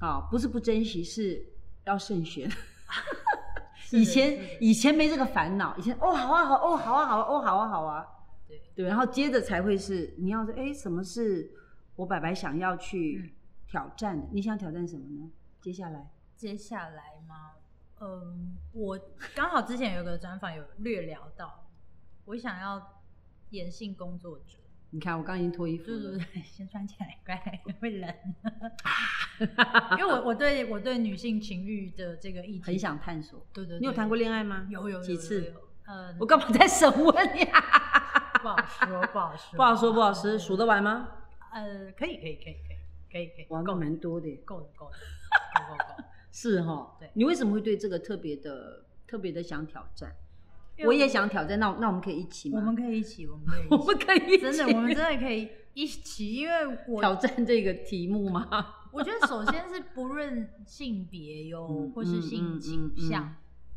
[0.00, 1.42] 啊，不是不珍惜，是
[1.84, 2.50] 要慎选。
[3.92, 8.06] 以前以前没这个烦恼，以前哦好啊好哦好啊好啊哦好啊好啊，
[8.46, 11.50] 对对，然后接着才会是你要说哎什么是
[11.96, 13.30] 我白白想要去嗯
[13.66, 14.28] 挑战的？
[14.30, 15.30] 你想挑战什么呢？
[15.60, 17.52] 接下来接下来吗？
[18.00, 18.98] 嗯，我
[19.34, 21.66] 刚好之前有个专访有略聊到，
[22.24, 23.02] 我想要
[23.50, 24.58] 演性工作者，
[24.90, 27.36] 你看我刚刚已经脱衣服了，对对对，先穿起来，乖，
[27.80, 28.14] 会冷。
[29.98, 33.46] 因为我我对我对女性情欲的这个议题很，想探索。
[33.52, 34.66] 对对对，你有谈过恋爱吗？
[34.70, 35.44] 有有有有几次？
[35.44, 38.32] 有呃，我干嘛在审问呀？
[38.42, 41.08] 不好说，不好说， 不好说，不好说，数得完吗？
[41.52, 42.76] 呃，可以可以可以可以
[43.10, 44.36] 可以可以，够蛮多的耶。
[44.44, 44.96] 够的够的，
[45.68, 46.04] 够 够够。
[46.30, 50.14] 是哈，对你为什么会对这个特别的、特别的想挑战？
[50.86, 52.58] 我也想挑战，那那我们可以一起吗？
[52.60, 58.48] 我们可以一起，我们可以一起， 我们可以真的，我们真的可以一起，因为我 挑战这个题目吗？
[58.92, 63.24] 我觉得首先是不论性别哟，嗯或是性倾向，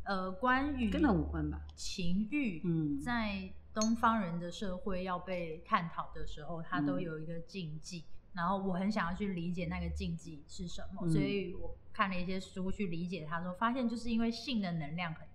[0.06, 1.62] 嗯呃，关于跟那无关吧？
[1.76, 8.04] 情欲，嗯在东方人的社会要被探讨的时候，它都嗯有一个禁忌。
[8.34, 15.33] 然后我很想要去理解那个禁忌是什么，嗯所以我看了一些书去理解它，说发现就是因为性的能量很大，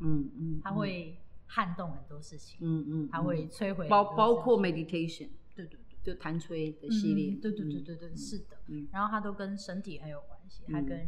[0.00, 5.82] 嗯嗯，它会撼动很多事情，嗯嗯，它会摧毁包包括 meditation，对对对。
[6.02, 8.56] 就弹吹的系列，嗯对对对嗯对对，嗯是的。
[8.68, 11.06] 嗯然后它都跟身体很有关系，它嗯跟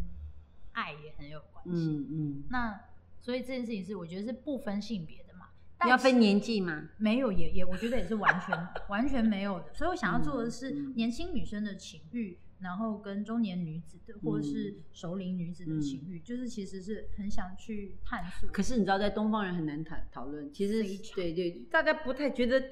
[0.73, 1.71] 爱也很有关系。
[1.87, 2.81] 嗯嗯，那
[3.21, 5.47] 所以这件事情是我觉得是不分性别的嘛，
[5.79, 6.89] 但要分年纪吗？
[6.99, 8.57] 没有也也我觉得也是完全
[8.91, 9.73] 完全没有的。
[9.73, 18.49] 所以我想要做的是年轻女生的情欲，然后跟中年女子的或者是嗯熟龄女子的情欲，就是其实是很想去探索。
[18.51, 20.83] 可是你知道，在东方人很难谈讨论，其实
[21.15, 22.63] 对对，大家不太觉得，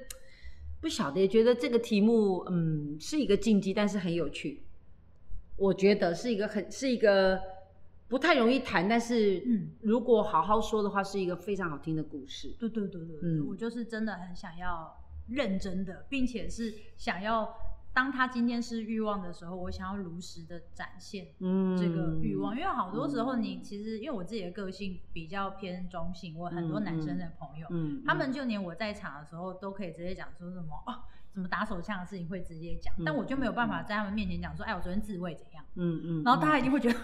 [0.81, 4.63] 不晓得，也觉得这个题目，嗯，是一个禁忌，但是很有趣。
[5.55, 7.41] 我觉得是一个很是一个
[8.07, 12.55] 不太容易谈，但是嗯如果好好说的话，是一个非常好听的故事。
[12.59, 14.95] 对对对对对，嗯我就是真的很想要
[15.27, 17.51] 认真的，并且是想要，
[17.97, 30.93] 当他今天是欲望的时候，我想要如实的展现嗯，这个欲望，因为好多时候你其实因为我自己的个性比较偏中性，我很多男生的朋友，嗯，他们就连我在场的时候都可以直接讲说什么哦，
[31.33, 36.93] 什么打手枪的事情会直接讲，嗯但我就没有办法在他们面前讲说，哎，我昨天自慰怎样，嗯嗯，然后大家一定会觉得，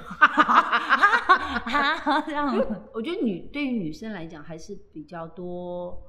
[2.28, 2.56] 这样
[2.94, 6.04] 我觉得女对于女生来讲还是比较多，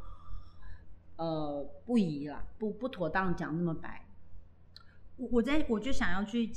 [1.16, 4.03] 呃，不宜啦，不不妥当讲那么白。
[5.16, 6.50] 我我在我就想要去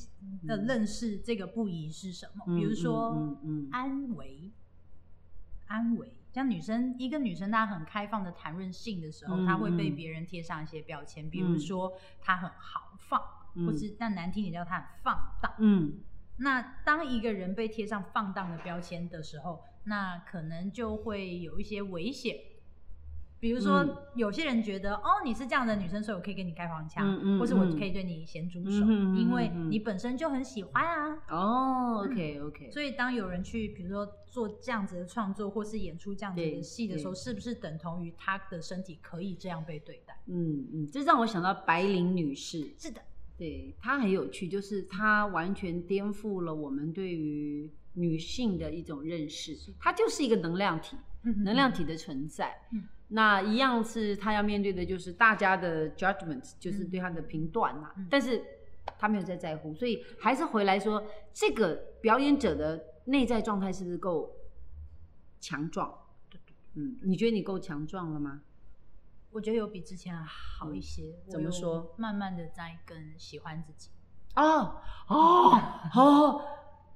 [0.48, 0.66] 呃嗯。
[0.66, 3.38] 认识这个不宜是什么，嗯比如说
[3.72, 4.52] 安慰，
[5.68, 11.60] 安慰，像女生一个女生她很开放的谈论性的时候，嗯她会被嗯别人贴上一些标签，比如嗯。
[11.60, 13.22] 说她很豪放，
[13.56, 13.66] 嗯。
[13.66, 15.54] 或是但难听点叫她很放荡。
[15.60, 16.00] 嗯。
[16.40, 22.36] 那当一个人被贴上放荡的标签的时候，那可能就会有一些危险。
[23.40, 23.98] 比如说，嗯。
[24.16, 28.84] 有些人觉得哦，你是这样的女生，所以我可以跟你开黄腔，嗯嗯或是我嗯可以对你咸猪手，
[29.16, 31.16] 因为你本身就很喜欢啊。
[31.30, 40.20] 哦，OK OK，所以，当有人去，比如说做这样子的创作，或是演出这样子的戏的时候，是不是等同于他的身体可以这样被对待？
[40.26, 43.00] 嗯嗯，这让我想到白灵女士，是的，
[43.38, 50.98] 对她很有趣，就是她完全颠覆了我们对于女性的一种认识，她就是一个能量体，
[51.44, 52.60] 能量体的存在。
[52.72, 58.44] 嗯那一样是他要面对的，就是大家的 judgment，就是对他的评断呐、嗯但是
[58.98, 64.34] 他没有在在乎，所以还是回来说，这个表演者的内在状态是不是够
[65.40, 65.94] 强壮？
[66.76, 68.42] 嗯，你觉得你够强壮了吗？
[69.32, 71.16] 我觉得有比之前好一些。
[71.28, 73.90] 嗯怎么说慢慢的在更喜欢自己。
[74.36, 75.62] 哦哦
[75.96, 76.42] 哦！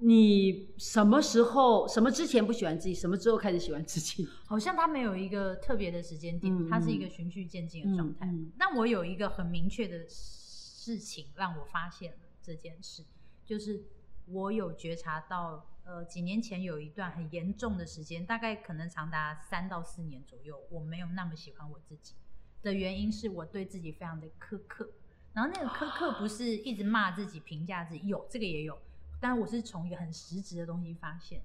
[0.04, 4.28] 你什么时候、什么之前不喜欢自己，什么之后开始喜欢自己？
[4.48, 8.26] 好像它没有一个特别的时间点，嗯它是一个循序渐进的状态。
[8.26, 13.04] 嗯嗯但我有一个很明确的事情让我发现了这件事，
[13.46, 13.84] 就是
[14.26, 22.16] 我有觉察到，呃，几年前有一段很严重的时间，大概可能长达三到四年左右，我没有那么喜欢我自己。
[22.64, 24.90] 的原因是我对自己非常的苛刻，
[25.34, 28.78] 然后那个苛刻不是一直骂自己、评价自己，有这个也有，
[29.22, 31.42] 但我是从一个很实质的东西发现，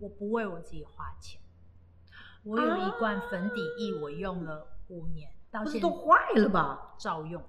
[0.00, 1.40] 我不为我自己花钱。
[2.42, 6.94] 我有一罐粉底液，我用了五年，到现在都坏了吧？
[6.98, 7.42] 照用，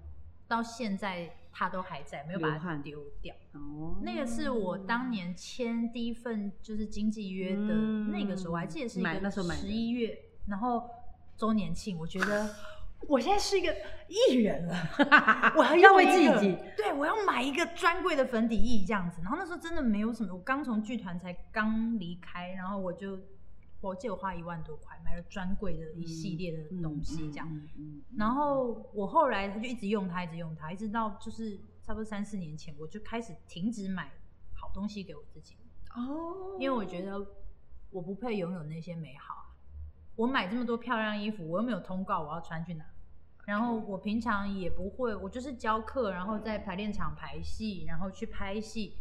[0.48, 3.34] 到现在它都还在，没有把它丢掉。
[3.54, 7.74] 哦，那个是我当年签第一份就是经纪约的
[8.12, 10.90] 那个时候，我还记得是一个十一月，然后
[11.38, 12.56] 周年庆，我觉得
[13.08, 13.76] 我现在是一个
[14.08, 14.76] 艺人了，
[15.56, 19.22] 我要要为自己，对我要买一个专柜的粉底液这样子。
[19.22, 23.20] 然后那时候真的没有什么，我刚从剧团才刚离开，然后我就。
[23.82, 27.48] 我记得我花一万多块买了专柜的一系列的东西，这样。
[28.18, 31.56] 然后我后来他就一直用它，一直用它，一直到就是
[31.86, 34.12] 差不多三四年前，我就开始停止买
[34.56, 35.56] 好东西给我自己。
[35.94, 36.58] 哦。
[36.60, 37.24] 因为我觉得
[37.92, 39.45] 我不配拥有那些美好。
[40.16, 42.86] 我买这么多漂亮衣服，我又没有通告我要穿去哪。
[43.46, 48.96] 然后我平常也不会，我就是教课，然后在排练场排戏，然后去拍戏。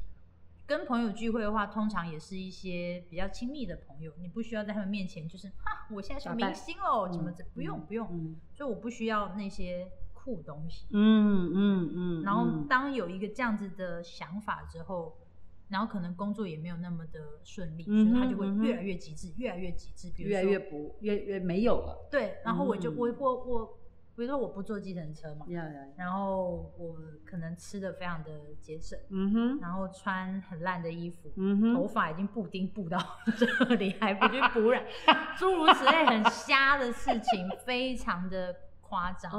[0.66, 10.86] 跟朋友聚会的话，通常也是一些比较亲密的朋友，你不需要在他们面前就是哈，我现在是明星哦，怎么怎不用不用，所以我不需要那些酷东西。
[10.90, 12.22] 嗯嗯嗯。
[12.22, 15.16] 然后当有一个这样子的想法之后，
[15.74, 22.06] 然后可能工作也没有那么的顺利，所以他就会越来越极致，越来越极致，越来越不越越没有了。
[22.08, 23.78] 对，然后我就我我我。
[24.16, 25.44] 比如说我不坐计程车嘛，
[25.96, 32.96] 然后我可能吃的非常的节省，嗯哼，然后穿很烂的衣服，嗯哼，头发已经布丁布到
[33.36, 34.86] 这里还不去补染，
[35.36, 39.32] 诸如此类很瞎的事情，非常的夸张。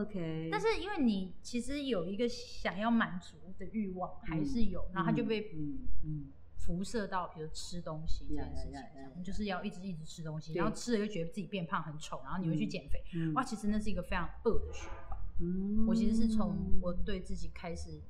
[0.00, 6.32] OK，但是因为你其实有一个想要满足的欲望还是有，然后他就被嗯嗯。
[6.62, 13.02] 辐射到，比如吃东西这件事情上，就是要一直一直吃东西，然后吃了又觉得自己变胖很丑，然后你会去减肥，
[13.34, 15.18] 哇，其实那是一个非常恶的循环。
[15.40, 18.02] 嗯，我其实是从我对自己开始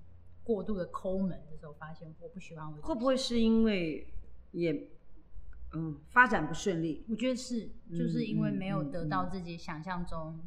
[0.42, 2.76] 过度的抠门的时候，发现我不喜欢我。
[2.82, 4.12] 会不会是因为
[4.50, 4.88] 也
[5.72, 7.06] 嗯发展不顺利？
[7.08, 10.38] 我觉得是，就是因为没有得到自己想象中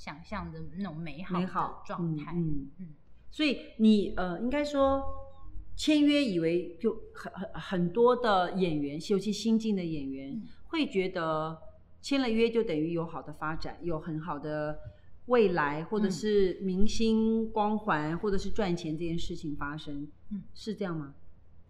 [0.00, 1.46] 想象的那种美好的
[1.84, 2.32] 状态。
[2.34, 2.86] 嗯嗯，
[3.30, 5.02] 所以你呃应该说。
[5.76, 11.58] 签约以为就很很很多的演员，尤其新进的演员，会觉得
[12.02, 14.78] 签了约就等于有好的发展，有很好的
[15.26, 20.06] 未来，或者是明星光环，或者是赚钱这件事情发生。
[20.28, 21.14] 嗯，是这样吗？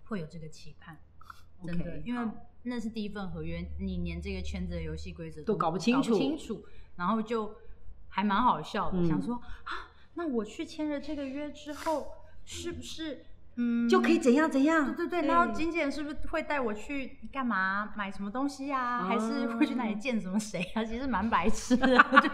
[0.06, 0.98] 会有这个期盼，
[1.64, 2.32] 真的，因为
[2.64, 6.64] 那是第一份合约，你连这个圈子的游戏规则都搞不清楚，清楚，
[6.96, 7.54] 然后就
[8.10, 12.08] 还蛮好笑的，想说啊，那我去签了这个约之后，
[12.44, 13.24] 是不是？
[13.56, 14.94] 嗯，就可以怎样怎样？
[14.94, 19.04] 对对对，然后经纪人是不是会带我去干嘛买什么东西呀？
[19.04, 20.84] 还是会去哪里见什么谁啊？
[20.84, 22.30] 其实蛮白痴的，就是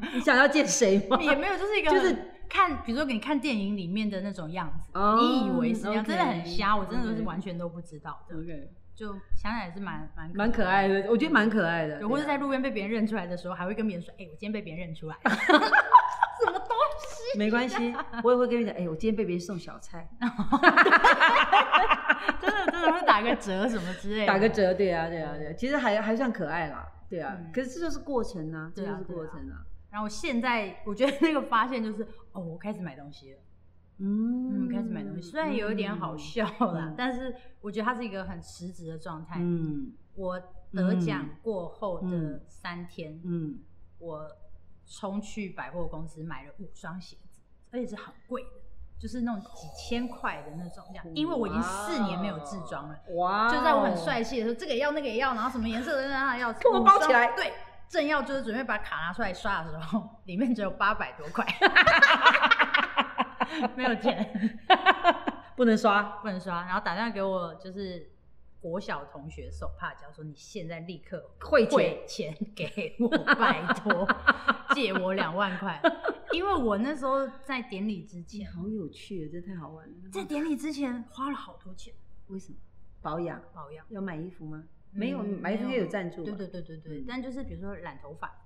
[0.14, 1.18] 你想要见谁吗？
[1.22, 8.36] 也没有，就是一个就是看，比如说给你看电影里面的那种样子，你以为是这样，真的很瞎，我真的是完全都不知道的。
[8.36, 12.08] OK，就想想也是蛮蛮蛮可爱的，我觉得蛮可爱的。
[12.08, 15.14] 或者在路边被别人认出来的时候，还会跟别人说：“哎，我今天被别人认出来。
[15.22, 17.38] ”什么东西？
[17.38, 18.74] 没关系，我也会跟你讲。
[18.74, 20.08] 哎，我今天被别人送小菜，
[22.40, 24.26] 真的真的会打个折什么之类的。
[24.26, 27.38] 打个折，对啊对啊对啊，其实还还算可爱啦，对啊。
[27.54, 29.62] 可是这就是过程啊，这就是过程啊。
[29.92, 33.38] 然后现在我觉得那个发现就是，哦，我开始买东西了。
[33.98, 39.36] 嗯，开始买东西，虽然有一点好笑啦，但是我觉得它是一个很实质的状态。
[39.40, 40.40] 嗯，我
[40.72, 43.58] 得奖过后的三天，嗯，
[43.98, 44.26] 我。
[44.90, 48.48] 冲去百货公司买了五双鞋子，而且是很贵的，
[48.98, 50.82] 就是那种几千块的那种。
[50.88, 53.50] 这样，因为我已经四年没有自装了，哇！
[53.52, 57.36] 就在我很帅气的时候，这个也要，那个也要，然后什么颜色的那要，给我包起来。
[57.36, 57.52] 对，
[57.86, 61.44] 正要就是准备把卡拿出来刷的时候，里面只有八百多块，
[63.76, 64.60] 没有钱，
[65.56, 66.64] 不能刷，不能刷。
[66.66, 68.10] 然后打电话给我，就是。
[68.60, 71.64] 国小同学手帕教说：“你现在立刻汇
[72.08, 72.36] 钱。
[72.56, 74.04] 给我，拜托，
[74.74, 75.80] 借我两万块，
[76.32, 79.94] 因为我那时候在典礼之前，好有趣，这太好玩了。
[80.12, 81.94] 在典礼之前花了好多钱，
[82.26, 82.58] 为什么？
[83.00, 83.86] 保养，保养。
[83.90, 84.64] 要买衣服吗？
[84.90, 86.24] 没有，买衣服也有赞助。
[86.24, 88.42] 对对对对对，但就是比如说染头发，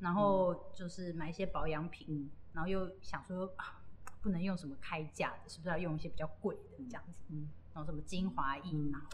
[0.00, 3.80] 然后就是买一些保养品，然后又想说啊，
[4.24, 7.20] 不能用什么开价的，是不是要用一些比较贵的这样子？
[7.30, 9.08] 嗯。”然后什么精华液，然后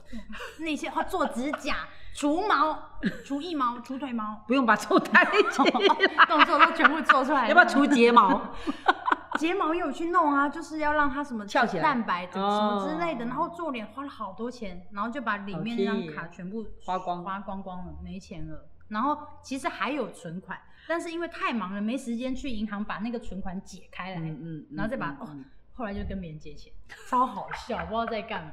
[0.58, 2.78] 那些话做指甲、除毛、
[3.24, 5.64] 除腋毛、除腿毛，不用把做太紧，
[6.28, 7.48] 动作都全部做出来。
[7.48, 8.54] 要不要除睫毛？
[9.40, 13.24] 睫毛也有去弄啊，就是要让它什么翘起来、蛋白什么之类的。
[13.24, 18.68] 然后做脸花了好多钱，然后就把里面那张卡全部花光、花光光了，没钱了。
[18.88, 25.36] 然后其实还有存款，但是因为太忙了，没时间去银行把那个存款解开来，嗯然后再把哦，
[25.72, 26.72] 后来就跟别人借钱，
[27.08, 28.52] 超好笑，不知道在干嘛。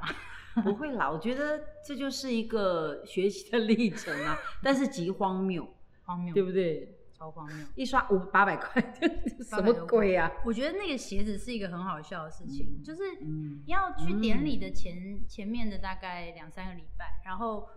[0.64, 5.68] 不会啦，我觉得这就是一个学习的历程啊，但是极荒谬，
[6.04, 6.96] 荒谬，对不对？
[7.14, 8.82] 超荒谬，一刷五八百块，
[9.48, 10.32] 什么鬼啊？
[10.46, 17.68] 我觉得那个鞋子是一个很好笑的事情，嗯就是嗯要去典礼的前、前面的大概两三个礼拜，然后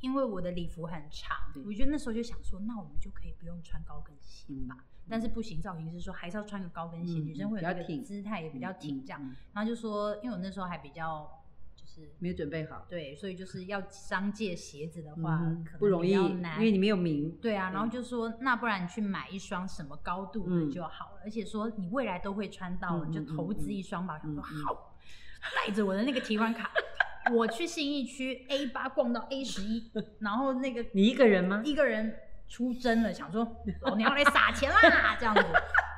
[0.00, 1.36] 因为我的礼服很长，
[1.66, 4.76] 我觉得那时候就想说，那我们就可以不用穿高跟鞋吧。
[4.78, 9.20] 嗯但是不行，造型师说还是要穿个高跟鞋，嗯女生会有那个挺姿态也比较挺这样。
[9.52, 11.42] 然后就说，因为我那时候还比较
[11.74, 17.36] 就是没有准备好，对，所以就是要商借鞋子的话，嗯可能不容易，因为你没有名。
[17.42, 24.14] 对啊，然后就说那不然你去买一双什么高度的嗯就好了，而且说你未来都会穿到了，嗯你就投资一双吧。
[24.14, 24.96] 我想说好，
[25.56, 26.70] 带着我的那个提款卡，
[27.32, 31.62] 我去信义区 A 八逛到 A 十一，然后那个你一个人吗？
[31.64, 32.14] 一个人
[32.48, 35.42] 出征了，想说老娘要来撒钱啦这样子，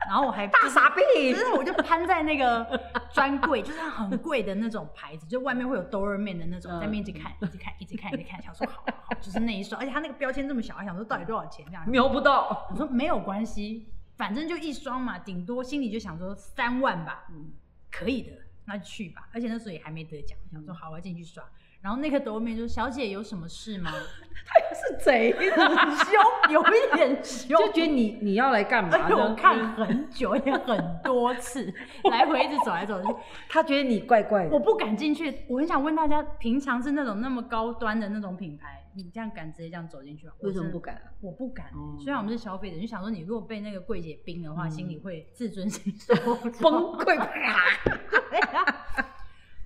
[0.07, 1.39] 然后我还大傻逼就！
[1.39, 2.81] 是我就攀在那个
[3.13, 11.89] 专柜，就是很贵的那种牌子，就外面会有 Doorman 的那种，嗯在面一直看，一直看，一直看，一直看，想说好好好，就是那一双，而且它那个标签这么小，还想说到底多少钱这样。
[11.89, 12.67] 瞄不到。
[12.71, 17.53] 我说没有关系，反正就一双嘛，顶多心里就想说三万吧，嗯
[17.91, 18.33] 可以的，
[18.73, 19.29] 那就去吧。
[19.33, 21.45] 而且那时候也还没得奖，想说好，我要进去耍。
[21.83, 25.51] 然后那个 Doorman 就说：“小姐有什么事吗是贼，？”很
[25.97, 26.15] 凶，
[26.53, 29.35] 有一点凶，就觉得你你要来干嘛而且我的？
[29.35, 31.75] 看很久，也很多次，
[32.09, 33.09] 来回一直走来走去。
[33.49, 34.51] 他觉得你怪怪的。
[34.53, 35.41] 我不敢进去。
[35.49, 40.35] 我很想问大家，平常是那种那么高端的那种品牌，你这样敢直接这样走进去吗？
[40.43, 41.11] 为什么不敢啊？
[41.21, 46.15] 我不敢、哦虽然我们是消费者，就想说你如果被那个柜姐冰的话，嗯心里会自尊心 受
[46.61, 47.19] 崩溃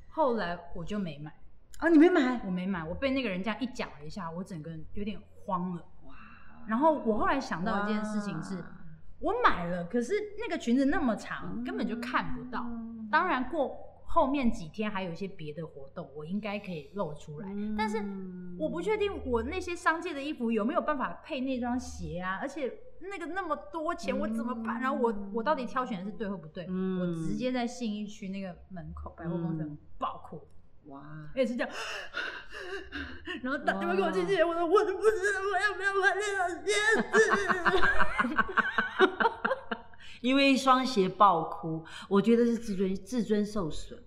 [0.09, 1.31] 后来我就没买，
[1.79, 2.41] 啊，你没买？
[2.45, 5.83] 我没买，我被那个人这样一讲了一下，我整个人有点慌了。
[6.05, 6.15] 哇！
[6.67, 8.65] 然后我后来想到一件事情是，
[9.21, 12.65] 我买了，可是那个裙子那么长，根本就看不到。
[13.11, 18.03] 当然过后面几天还有一些别的活动，我应该可以露出来，但是
[18.59, 24.81] 我不确定我那些商界的衣服有没有办法配那双鞋啊，而且那个那么多钱我怎么办？
[24.81, 26.67] 然后我我到底挑选的是对或不对？
[26.69, 30.49] 嗯我直接在信义区那个门口百货公司嗯爆哭。
[30.87, 31.03] 哇！
[31.35, 31.71] 也是这样，
[33.43, 36.73] 然后打电话给我经纪人，我说我都不知道我要不要买那双鞋
[37.03, 37.11] 子。
[40.23, 44.01] 因为一双鞋爆哭，我觉得是自尊自尊受损，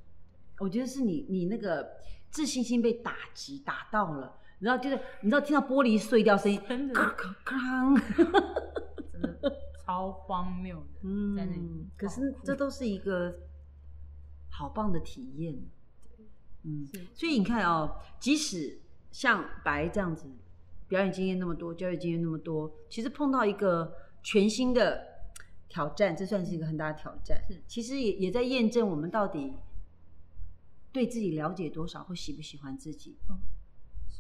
[0.60, 1.98] 我觉得是你你那个
[2.30, 6.94] 自信心被打击打到了，然后就是你知道听到玻璃碎掉声音，真的。
[6.94, 7.96] 咔咔咔，
[9.12, 13.34] 真的超荒谬的，嗯在那里可是这都是一个
[14.50, 15.60] 好棒的体验，
[16.64, 18.80] 嗯，所以你看哦，即使
[19.12, 20.30] 像白这样子，
[20.88, 25.06] 表演经验那么多，教育经验那么多，其实碰到一个全新的
[25.68, 27.42] 挑战，这算是一个很大的挑战。
[27.48, 27.62] 是。
[27.66, 29.54] 其实也也在验证我们到底
[30.92, 33.18] 对自己了解多少，或喜不喜欢自己。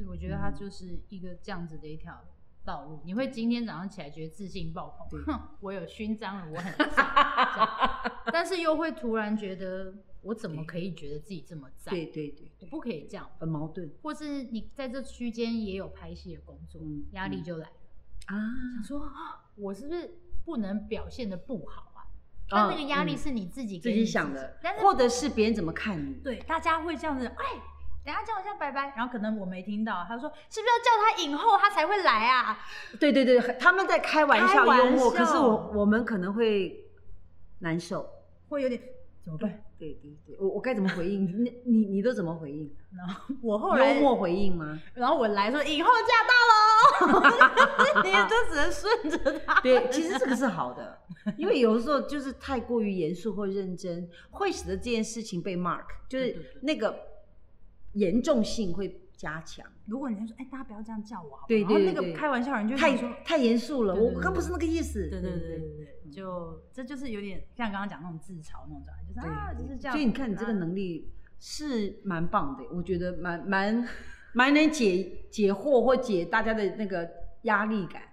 [0.03, 2.23] 是我觉得它就是一个这样子的一条
[2.63, 3.01] 道路。
[3.03, 7.05] 你会今天早上起来觉得自信爆棚，哼，我有勋章了，我很 赞，
[8.31, 11.93] 但是又会突然觉得我怎么可以觉得自己这么赞？
[11.93, 13.29] 对对对，我不可以这样。
[13.39, 17.75] 很矛盾或是你在这区间也有拍戏的工作嗯，压、力就来了。
[18.27, 18.35] 啊。
[18.75, 22.07] 想说啊，我是不是不能表现的不好啊？
[22.49, 26.13] 但那个压力是你自己自己想的但，是或者是别人怎么看你。
[26.23, 27.45] 对大家会这样子，哎，
[28.09, 32.57] 等下叫我一下拜拜，然后可能我没听到，他说是不是要叫他影后他才会来啊？
[32.99, 36.89] 对对对，他们在开玩笑幽默，可是我我们可能会
[37.59, 38.09] 难受。
[38.47, 38.81] 会有点
[39.23, 39.63] 怎么办？
[39.77, 41.23] 对对对，我我该怎么回应？
[41.45, 42.75] 你你你都怎么回应？
[42.97, 44.81] 然后我后来幽，默回应吗？
[44.95, 49.61] 然后我来说影后驾到喽， 你也就只能顺着他。
[49.61, 50.97] 对，其实这个是好的，
[51.37, 57.08] 因为有的时候就是太过于严肃或认真，会使得这件事情被 mark，就是那个
[57.93, 59.65] 严重性会加强。
[59.85, 61.47] 如果你说，哎，大家不要这样叫我好不好？
[61.47, 65.09] 对对然后那个开玩笑的人就太，太严肃了，我刚不是那个意思。
[65.09, 69.91] 对对对对对对，就这就是有点像刚刚讲那种自嘲那种状态，就是对啊，就是这样。
[69.93, 73.87] 所以你看，你这个啊能力是蛮棒的，我觉得蛮蛮
[74.33, 77.09] 蛮能解解惑或解大家的那个
[77.43, 78.03] 压力感。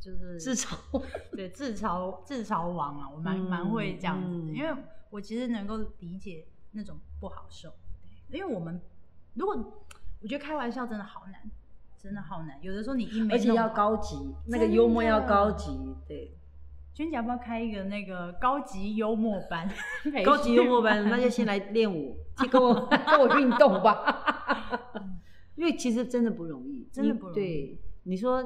[0.00, 0.76] 就是自嘲，
[1.36, 4.74] 对自嘲自嘲王啊，我蛮嗯蛮会这样子因为
[5.10, 7.72] 我其实能够理解那种不好受，
[8.28, 8.80] 因为我们
[9.34, 9.54] 如果
[10.20, 11.40] 我觉得开玩笑真的好难，
[11.98, 13.68] 真的好难，有的时候你一没而且要。
[13.70, 14.16] 高级，
[14.46, 15.70] 那个幽默要高级，
[16.06, 16.36] 对，
[16.92, 19.68] 娟姐要不要开一个那个高级幽默班？
[20.24, 24.80] 高级幽默班， 那就先来练舞，去跟我 跟我运动吧。
[25.56, 28.44] 因为其实真的不容易，真的不容易对，你说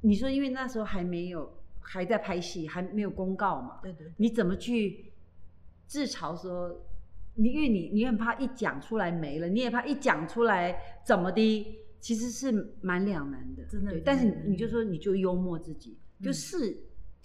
[0.00, 5.12] 你说因为那时候还没有还在拍戏，还没有公告嘛，对对，你怎么去
[5.86, 6.80] 自嘲说？
[7.36, 16.76] 你因为你你很怕一讲出来没了，你也怕一讲出来怎么的，其实是蛮两难的，真的但是你你就说你就幽默自己，嗯就是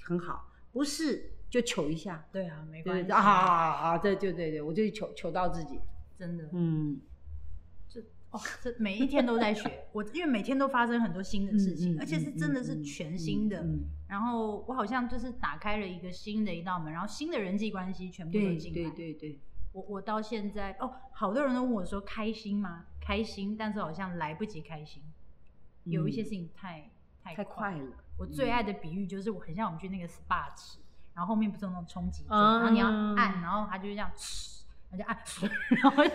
[0.01, 3.11] 很好，不是就求一下，对啊，没关系。
[3.11, 5.79] 啊啊啊啊，对对对对，我就求求到自己，
[6.17, 6.99] 真的，嗯，
[7.87, 7.99] 这
[8.31, 13.61] 哦，这每一天都在学， 我因为每天都发生很多新的事情，嗯嗯而且是真的是全新的。
[13.61, 18.89] 嗯然后我好像就是打开了一个新的一道门，然后新的人际关系全部都进来。
[18.89, 19.39] 对对对，
[19.71, 22.85] 我我到现在哦，好多人都问我说开心吗？
[22.99, 25.03] 开心，但是好像来不及开心，
[25.83, 26.89] 有一些事情太
[27.23, 30.79] 太快了，我最爱的比喻就是我很像我们去那个 SPA 池，
[31.13, 34.11] 然后后面不是有那种冲击然后你要按，然后它就这样，
[34.91, 35.17] 然后就按，
[35.69, 36.09] 然后就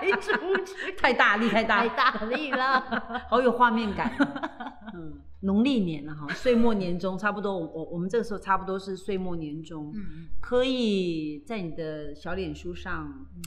[0.00, 2.80] 飞出去，太大力太大太大力了。
[3.30, 4.14] 好有画面感。
[4.94, 13.42] 嗯，农历年了哈，岁末年终，差不多我我我们这个时候差不多是岁末年终，嗯可以在你的小脸书上嗯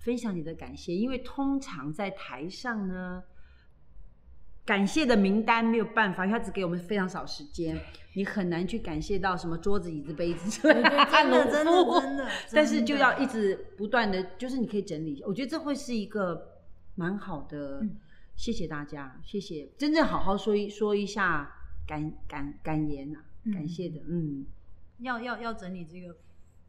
[0.00, 3.22] 分享你的感谢，因为通常在台上呢，
[4.66, 7.80] 感谢的名单没有办法，因为他只给我们非常少时间，
[8.14, 11.44] 你很难去感谢到什么桌子、椅子、杯子真的真的
[12.02, 16.58] 真的， 但是就要一直不断的，就是你可以整理，我觉得这会是一个
[16.96, 17.78] 蛮好的。
[17.82, 17.96] 嗯。
[18.34, 21.50] 谢谢大家，谢谢，真正好好说一说一下
[21.86, 23.52] 感感感言啊，嗯。
[23.52, 24.44] 感谢的，嗯。
[24.98, 26.14] 要要要整理这个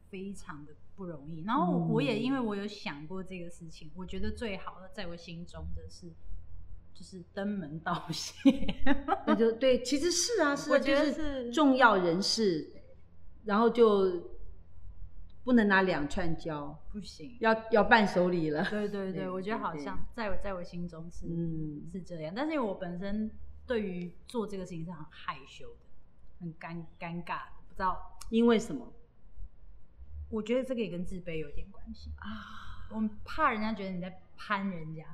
[0.09, 1.43] 非常的不容易。
[1.43, 1.89] 然后嗯。
[1.89, 6.07] 我也因为我有想过这个事情，我觉得最好的在我心中的是
[6.97, 8.39] 就是登门道谢。
[9.27, 12.71] 那就对，其实是啊，是啊，我觉得就是重要人士，
[13.45, 14.31] 然后就
[15.43, 17.37] 不能拿两串交，不行。
[17.39, 23.29] 要要伴手礼了，对对对，我觉得好像在我在我心中是、嗯是这样，但是因为我本身
[23.67, 25.85] 对于做这个事情是很害羞的，
[26.39, 28.17] 很尴尴尬的，不知道。
[28.31, 28.91] 因为什么
[30.31, 32.89] 我觉得这个也跟自卑有点关系啊？
[32.89, 35.05] 我们怕人家觉得你在攀人家。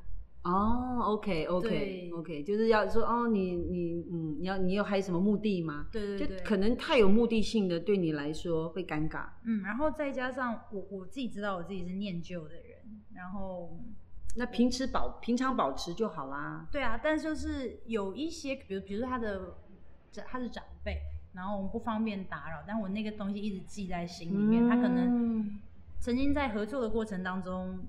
[0.43, 5.87] 哦，OK，OK，OK，就是要说哦，你你嗯，你要你有还有什么目的吗？
[5.91, 9.25] 对对对，就可能太有目的性的，对你来说会尴尬。
[9.45, 12.77] 嗯，然后再加上我我自己知道我自己是念旧的人，
[13.13, 13.79] 然后
[14.35, 16.67] 那平时保平常保持就好啦。
[16.69, 19.55] 对啊，但就是有一些，比如比如说他的
[20.11, 20.97] 长他是长辈，
[21.33, 25.59] 然后我们不方便打扰，但我那个东西一直记在心里面，他可能嗯
[26.01, 27.79] 曾经在合作的过程当中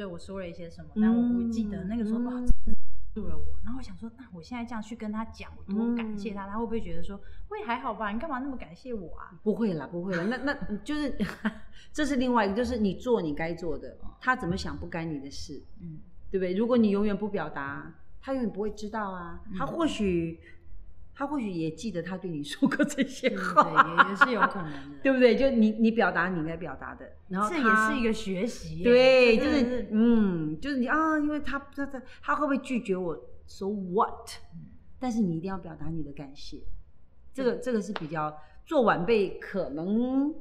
[0.00, 3.44] 对我说了一些什么，但我不记得那个时候哇，嗯真的了我。
[3.62, 7.20] 然后我想说，那我现在这样去跟他讲，我多感谢嗯他，他会不会觉得说，
[7.50, 9.38] 喂还好吧，你干嘛那么感谢我啊？
[9.42, 10.24] 不会啦，不会啦。
[10.24, 11.14] 那那就是
[11.92, 15.98] 这是另外一个，就是你做你该做的，他怎么想不干你的事，嗯，
[16.30, 16.54] 对不对？
[16.54, 17.92] 如果你永远不表达，
[18.22, 19.38] 他永远不会知道啊。
[19.54, 20.40] 他或许
[21.20, 24.96] 他或许也记得他对你说过这些对话，对，也也是有可能的。
[25.04, 25.36] 对不对？
[25.36, 33.14] 就你你表达你应该表达的，然后这也是一个学习，对，就是嗯，就是你啊，因为他他他他会不会拒绝我
[33.46, 34.30] ？So what？
[34.98, 36.62] 但是你一定要表达你的感谢，
[37.34, 40.34] 这个这个是比较做晚辈可能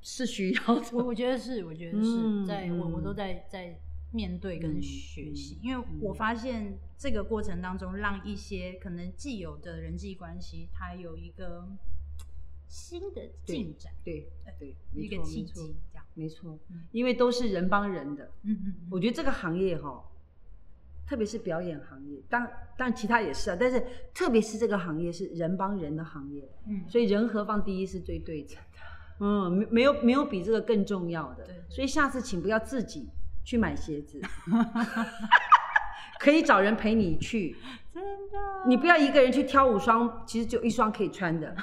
[0.00, 0.82] 是需要的。
[0.94, 3.78] 我我觉得是，我觉得是嗯在我我嗯都在在
[4.12, 11.66] 面对跟嗯学习，嗯因为我发现这个过程当中，让一些可能既有的人际关系，它有一个
[12.68, 16.04] 新的进展，对对，没一个契机，这样。
[16.14, 18.30] 没错嗯，因为都是人帮人的。
[18.42, 20.04] 嗯嗯嗯，我觉得这个行业哈，
[21.06, 22.44] 特别是表演行业，当
[22.76, 23.82] 当然其他也是啊，但是
[24.12, 28.56] 特别是这个行业是人帮人的行业，嗯所以人和放第一是最对的。
[29.20, 31.44] 嗯，没没有没有比这个更重要的。
[31.44, 33.08] 对对所以下次请不要自己
[33.44, 34.20] 去买鞋子，
[36.18, 37.56] 可以找人陪你去。
[37.92, 41.54] 真的，你不要一个人去挑五双，其实就一双可以穿的，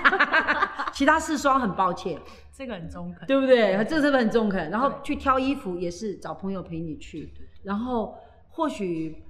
[0.94, 2.18] 其他四双很抱歉，
[2.50, 3.84] 这个很中肯，对不对？
[3.84, 4.70] 这是不是很中肯？
[4.70, 7.30] 然后去挑衣服也是找朋友陪你去，
[7.64, 8.16] 然后
[8.48, 9.22] 或许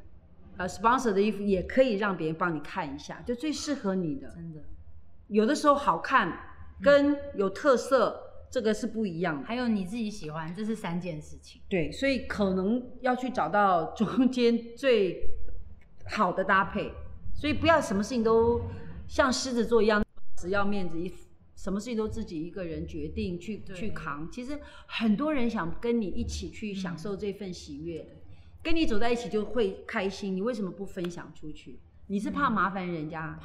[0.56, 4.28] 呃 sponsor 的衣服也可以让别人帮你看一下，就最适合你的。
[4.28, 4.60] 真的。
[5.26, 6.32] 有的时候好看
[6.80, 9.46] 跟有特色，这个是不一样的。
[9.46, 11.62] 还有你自己喜欢，这是三件事情。
[11.70, 15.26] 对，所以可能要去找到中间最
[16.04, 16.92] 好的搭配，
[17.34, 18.60] 所以不要什么事情都
[19.08, 20.04] 像狮子座一样，
[20.36, 21.10] 只要面子，一
[21.56, 24.30] 什么事情都自己一个人决定去去扛。
[24.30, 28.06] 其实很多人想跟你一起去享受这份喜悦，
[28.62, 30.36] 跟你走在一起就会开心。
[30.36, 31.80] 你为什么不分享出去？
[32.08, 33.38] 你是怕麻烦人家，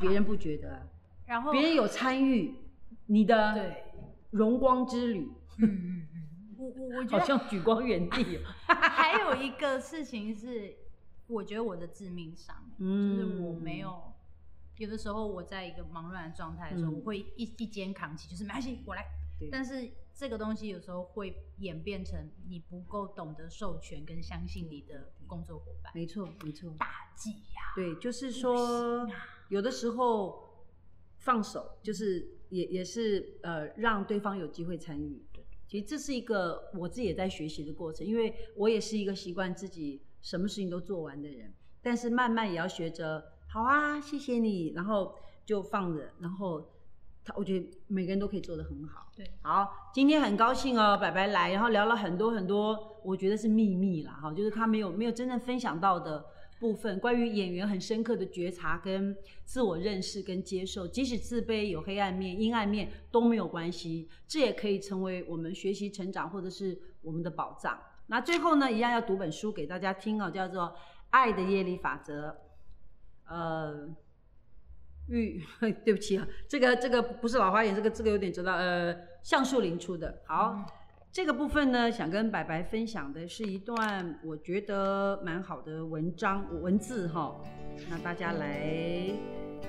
[0.00, 0.86] 别人不觉得啊，
[1.26, 2.54] 然后别人有参与
[3.06, 3.82] 你的对，
[4.30, 8.40] 荣光之旅，嗯嗯嗯，我我我觉得好像举光原地哦。
[8.74, 10.76] 还有一个事情是，
[11.26, 14.12] 我觉得我的致命伤，就是我没有。
[14.76, 19.04] 有的时候我在一个忙乱的状态的时候，我会一一肩扛起，就是没关系，我来。
[19.50, 25.92] 但是这个东西有时候会演变成你不够懂得授权跟相信你的工作伙伴。
[25.94, 26.72] 没错，没错。
[26.78, 27.72] 大忌呀。
[27.74, 29.08] 对，就是说
[29.48, 30.66] 有的时候
[31.18, 35.24] 放手，就是也也是呃让对方有机会参与。
[35.32, 43.32] 对，其实这是一个我自己也在学习的过程，因为我也是一个习惯自己什么事情都做完的人，但是慢慢也要学着。
[43.50, 45.14] 好啊，谢谢你，然后
[45.46, 46.70] 就放着，然后
[47.24, 49.10] 他，我觉得每个人都可以做得很好。
[49.16, 56.26] 对，好，今天很高兴哦，白白来，然后聊了很多很多，我觉得是秘密啦，哈，就是他没有没有真正分享到的
[56.60, 67.80] 部分，关于演员很深刻的觉察跟自我认识跟接受，即使自卑有黑暗面、阴暗面都没有关系，这也可以成为我们学习成长或者是我们的宝藏。
[68.08, 70.62] 那最后呢，一样要读本书给大家听哦，叫做
[71.10, 72.30] 《爱的业力法则》。
[73.30, 73.88] 呃，
[75.08, 75.44] 玉，
[75.84, 78.54] 对不起啊，这个这个不是老花眼，这个这个有点知道。
[78.54, 80.22] 呃，橡树林出的。
[80.26, 80.64] 好，
[81.18, 87.34] 这个部分呢，想跟白白分享的是一段我觉得蛮好的文章文字哈。
[87.90, 88.46] 那大家来，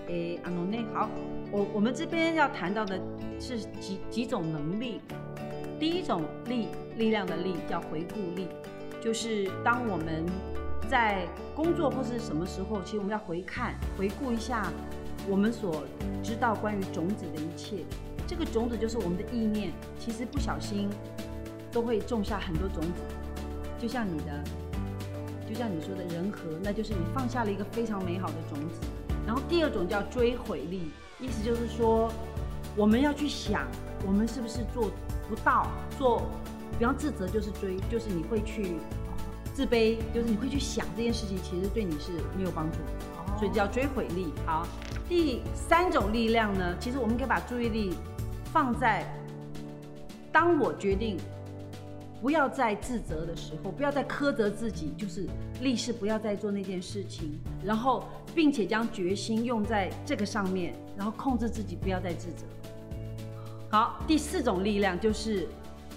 [0.06, 1.10] 诶，阿诺内，好，
[1.52, 3.02] 我我们这边要谈到的
[3.40, 5.02] 是几几种能力。
[5.80, 8.48] 第一种力，力量的力叫回顾力，
[9.02, 10.24] 就是当我们。
[10.88, 14.72] 在工作或是什么时候，其实我们要回看、回顾一下
[15.28, 15.84] 我们所
[16.24, 17.84] 知道关于种子的一切。
[18.26, 20.90] 这个种子就是我们的意念，其实不小心
[21.72, 23.02] 都会种下很多种子。
[23.80, 24.44] 就像你的，
[25.48, 28.88] 就像你说的人和，那就是你放下了一个非常美好的种子。
[29.26, 32.12] 然后第二种叫追悔力，意思就是说
[32.76, 33.68] 我们要去想，
[34.06, 34.92] 我们是不是做
[35.30, 35.68] 不到，
[35.98, 36.24] 做，
[36.78, 38.78] 比方自责就是追，就是你会去。
[39.52, 42.78] 自卑就是你会去想这件事情，其实对你是没有帮助，
[43.38, 44.32] 所以叫追悔力。
[44.46, 44.66] 好，
[45.10, 47.94] 第三种力量呢，其实我们可以把注意力
[48.54, 49.06] 放在，
[50.32, 51.18] 当我决定
[52.22, 55.28] 不要再自责的时候，不要再苛责自己，就是
[55.62, 58.04] 立誓不要再做那件事情，然后
[58.36, 62.46] 并且将决心用在这个上面，然后控制自己不要再自责。
[63.70, 65.48] 好，第四种力量就是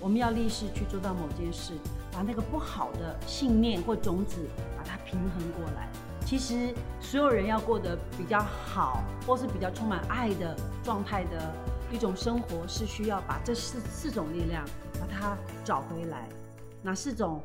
[0.00, 1.72] 我们要立誓去做到某件事。
[2.14, 4.46] 把那个不好的信念或种子，
[4.76, 5.88] 把它平衡过来。
[6.26, 10.54] 其实所有人要过得比较好，或是比较充满爱的
[10.84, 11.54] 状态的
[11.92, 14.64] 一种生活，是需要把这四四种力量
[14.94, 16.26] 把它找回来。
[16.82, 17.40] 哪四种？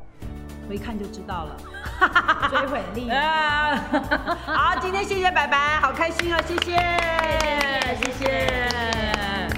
[0.68, 1.58] 回看就知道了。
[2.50, 3.10] 追悔力。
[3.12, 6.42] 好，今天谢谢白白，好开心啊！
[6.48, 6.76] 谢谢，
[8.04, 9.57] 谢谢。